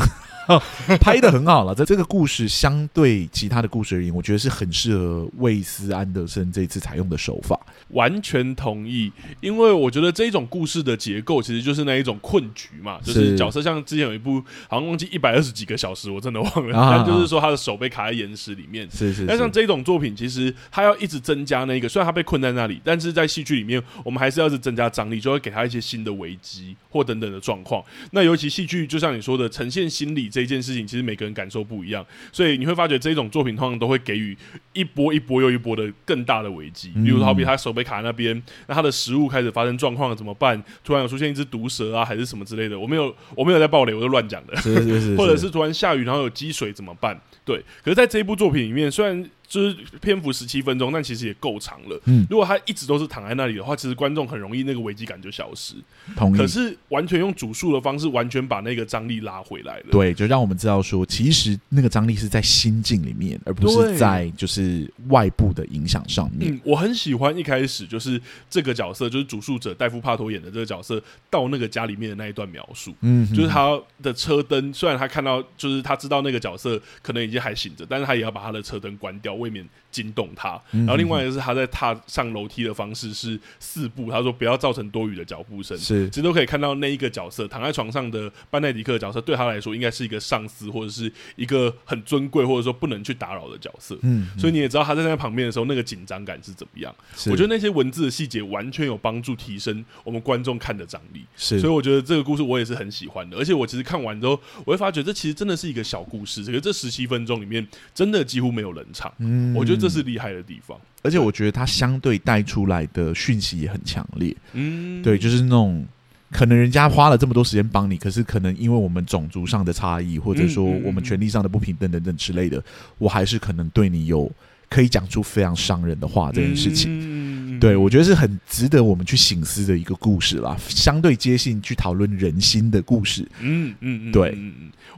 [1.01, 7.59] 拍的很好了，在这个故事相对其他的故事而言，我觉得是很适合魏斯安德森这次采用的手法。
[7.91, 18.89] 完全同意，因为我觉得这一种故事的结构其实就是那一种困局嘛，就是角色像之前有一部好像忘记一百二十几个小时，我真的忘了，但就是说他的手被卡在岩石里面。
[18.91, 19.27] 是是。
[19.27, 27.83] 但像这种作品，其实他要一直增加那个，虽然他被困在那里，但是在戏剧里面，我们还是要是增加张力，就会给他一些新的危机或等等的状况。
[28.13, 30.31] 那尤其戏剧，就像你说的，呈现心理。
[30.43, 34.37] 这件事情其实每个人感受不一样，所以你会发觉这种作品通常都会给予
[34.73, 36.91] 一波一波又一波的更大的危机。
[37.05, 40.63] 比如，好比他手被卡在那边，那他的食物开始发生状况了怎么办？
[40.85, 42.79] 突然有出现一只毒蛇啊，还是什么之类的？
[42.79, 44.57] 我没有，我没有在暴雷，我就乱讲的。
[44.57, 47.19] 是是是是或者是突然下雨，然后有积水怎么办？
[47.45, 47.59] 对。
[47.83, 52.01] 可是在这一部作品里面，虽然就是篇幅十七分钟，但其实也够长了。
[52.07, 55.75] 嗯，如果他一直都是躺在那里的话，其实观众很容易那个危机感就消失。
[56.17, 56.37] 同意。
[56.37, 59.87] 可是完全用主述的方式，完全把那个张力拉回来了。
[59.91, 66.53] 对，就让我们知道说，其实那个张力是在心境里面，而不是在就是外部的影响上面。
[66.53, 68.21] 嗯，我很喜欢一开始就是
[68.51, 72.93] 这个角色，就是主述者戴夫帕托演的这个角色到那个家里面的那一段描述。
[73.03, 79.36] 嗯，就是他的车灯，虽然他看到，就是他知道那个角色可能已经还醒着，但是他也要把他的车灯关掉。
[79.37, 85.77] 未免惊动他，然后另外一个是他在踏上楼梯的方式是四步，他说不要造成多余的脚步声。
[85.79, 93.97] 是，其实都可以看到那一个角色躺在床上的班奈迪克的角色，对他来说应该是一个上司或者是一个很尊贵或者说不能去打扰的角色。
[94.03, 96.95] 嗯，所以你也知道他在那旁边的时候那个紧张感是怎么样。
[97.27, 101.25] 我觉得那些文字的细节完全有帮助提升我们观众看的张力。
[101.37, 106.45] 是，所以我觉得这个故事我也是很喜欢的，而且我其实看完之后，我会发觉这其实真的是一个小故事。
[106.45, 109.13] 这个这十七分钟里面真的几乎没有冷场。
[109.27, 114.35] 嗯，我觉得这是厉害的地方，而且我觉得它相对带出来的讯息也很强烈。
[114.53, 115.85] 嗯，对，就是那种
[116.31, 122.63] 可能人家花了这么多时间帮你，可是可能因为我们种族上的差异，或者说我们权利上的不平等等等之类的，
[122.99, 124.31] 我还是可能对你有
[124.69, 127.57] 可以讲出非常伤人的话这件事情。
[127.57, 133.27] 嗯，对，我觉得是很值得我们去醒思的一个故事啦，相对接近去讨论人心的故事。
[133.41, 134.37] 嗯嗯嗯，对。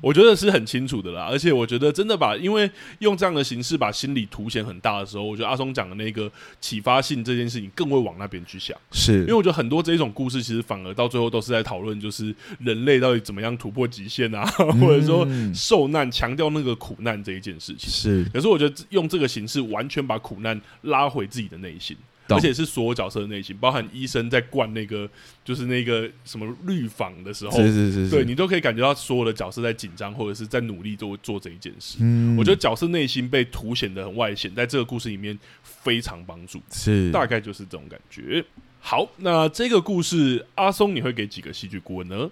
[0.01, 17.91] 我觉得是很清楚的啦，而且我觉得真的把，因为用这样的形式把心理凸显很大的时候，我觉得阿松讲的那个启发性这件事情更会往那边去想，是因为我觉得很多这一种故事其实反而到最后都是在讨论，就是人类到底怎么样突破极限啊，嗯、或者说受难，强调那个苦难这一件事情。
[17.91, 21.97] 是，可是我觉得用这个形式完全把苦难拉回自己的内心。
[22.31, 25.09] 而且是所有角色的内心，包含医生在灌那个，
[25.43, 31.97] 就是那个什么绿房的时候，是是是是，对你都可以感觉到所有的角色在紧张，或者是在努力做做这一件事。
[32.03, 38.45] 嗯，我觉得角色内心被凸显的很外显，在这个故事里面非常帮助，是大概就是这种感觉。
[38.79, 42.29] 好，那这个故事阿松你会给几个戏剧顾问呢？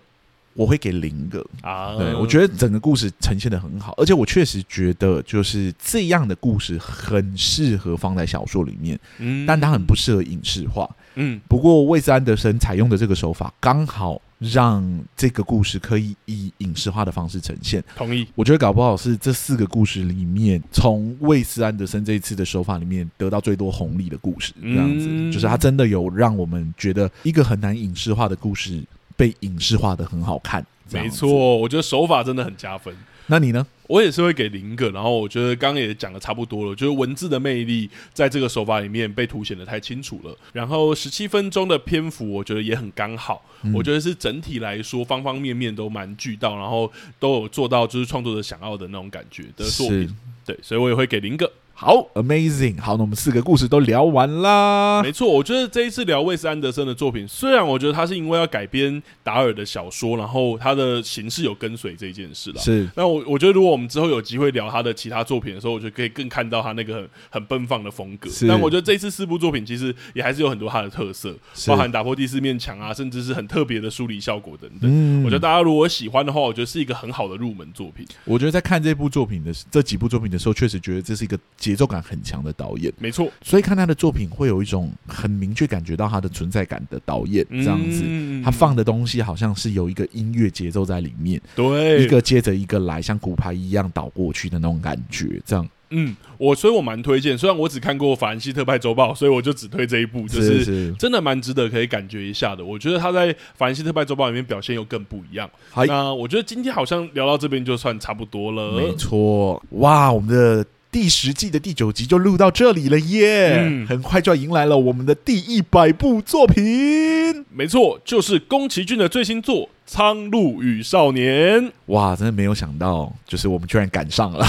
[0.57, 11.41] 我会给零个啊，对，我觉得整个故事呈现的很好，而且我确实觉得就是这样的故事很适合放在小说里面，嗯，但它很不适合影视化，嗯。
[11.47, 14.83] 不过魏斯安德森采用的这个手法，刚好让
[15.15, 17.83] 这个故事可以以影视化的方式呈现。
[17.95, 28.83] 同意，我觉得搞不好是这四个故事里面，从魏斯安德森这一次的手法里面得到最多红利的故事，这样子，嗯，就是他真的有让我们觉得一个很难影视化的故事。
[29.17, 32.95] 被影视化的很好看，没错，我觉得手法真的很加分。
[33.29, 33.67] 那你呢？
[33.89, 40.37] 我也是会给零个，然后我觉得刚刚也讲的差不多了，就是文字的魅力在这个手法里面被凸显的太清楚了。
[40.53, 50.17] 然后十七分钟的篇幅，我觉得也很刚好，嗯、我觉得是整体来说方方面面都蛮俱到，然后都有做到就是创作者想要的那种感觉的作品。
[50.45, 51.51] 对，所以我也会给零个。
[51.79, 55.03] 好，amazing，好，那我们四个故事都聊完啦。
[55.03, 62.61] 没错，我觉得这一次聊卫斯安德森的作品，虽然我觉得他是因为要改编达尔的小说，然后他的形式有跟随这一件事了。
[62.63, 68.31] 是，那我我觉得如果我们之后有机会聊他的其他作品的时候，我觉得可以更看到他那个很很奔放的风格。
[68.49, 74.91] 但我觉得这一次四部作品其实也还是有很多他的特色，包含打破第四面墙啊，甚至是很特别的梳理效果等等。
[74.91, 78.07] 嗯，我觉得大家如果喜欢的话，我觉得是一个很好的入门作品。
[78.25, 102.65] 我觉得在看这部作品的这几部作品的时候，确实觉得这是一个节奏感很强的导演，没错，所以看他的作品会有一种很明确感觉到他的存在感的导演这样子，嗯、他放的东西好像是有一个音乐节奏在里面，对，一个接着一个来，像骨牌一样倒过去的那种感觉，这样，嗯，我所以我蛮推荐，虽然我只看过《法兰西特派周报》，所以我就只推这一部，就是真的蛮值得可以感觉一下的。
[102.65, 105.51] 我觉得他在《法兰西特派周报》里面表现又更不一样。
[105.71, 110.65] 好，那我觉得今天好像聊到这边就算差不多了，没错，哇，我们的。
[110.97, 113.59] 第十季的第九集就录到这里了耶！
[113.61, 117.45] 嗯，很快就要迎来了我们的第一百部作品。
[117.53, 119.69] 没错，就是宫崎骏的最新作。
[119.87, 124.45] 苍鹭与少年，哇，真的没有想到，就是我们居然赶上了。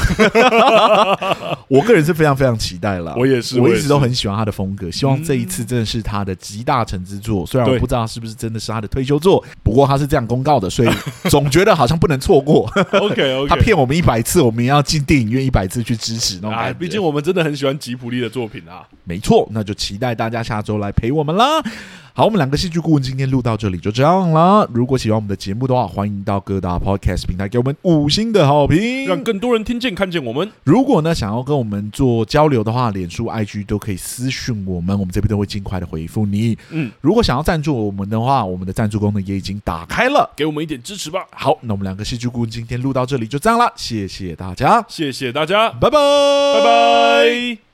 [1.70, 7.46] 我个人是非常非常期待了，我也是，我一直都很喜欢他的风格，希望这一次真的是他的集大成之作。
[7.46, 10.90] 虽然我不知道是不是真的是他的退休作，不过他是这样公告的，所以
[11.30, 12.68] 总觉得好像不能错过。
[12.94, 16.80] OK OK， 他骗我们一百次，我们也要进电影院一百次去支持那种感觉。
[16.80, 18.88] 毕竟我们真的很喜欢吉普力的作品啊。
[19.04, 21.62] 没错，那就期待大家下周来陪我们啦。
[22.18, 24.68] 好，我们两个戏剧顾问今天录到这里就这样了。
[24.74, 30.50] 如果喜欢我们的节目的话，欢迎到各大 Podcast 平台给我们五星的好评，让更多人听见看见我们。
[30.64, 36.58] 如果呢想要跟我们做交流的话，脸书、IG 都可以私讯我们，我们这边都会尽快的回复你。
[36.72, 41.24] 嗯，如果想要赞助我们的话，我们的赞助功能也已经打开了，给我们一点支持吧。
[41.34, 46.00] 好，那我们两个戏剧顾问今天录到这里就这样了，谢谢大家，谢谢大家，拜拜，
[46.56, 47.67] 拜拜。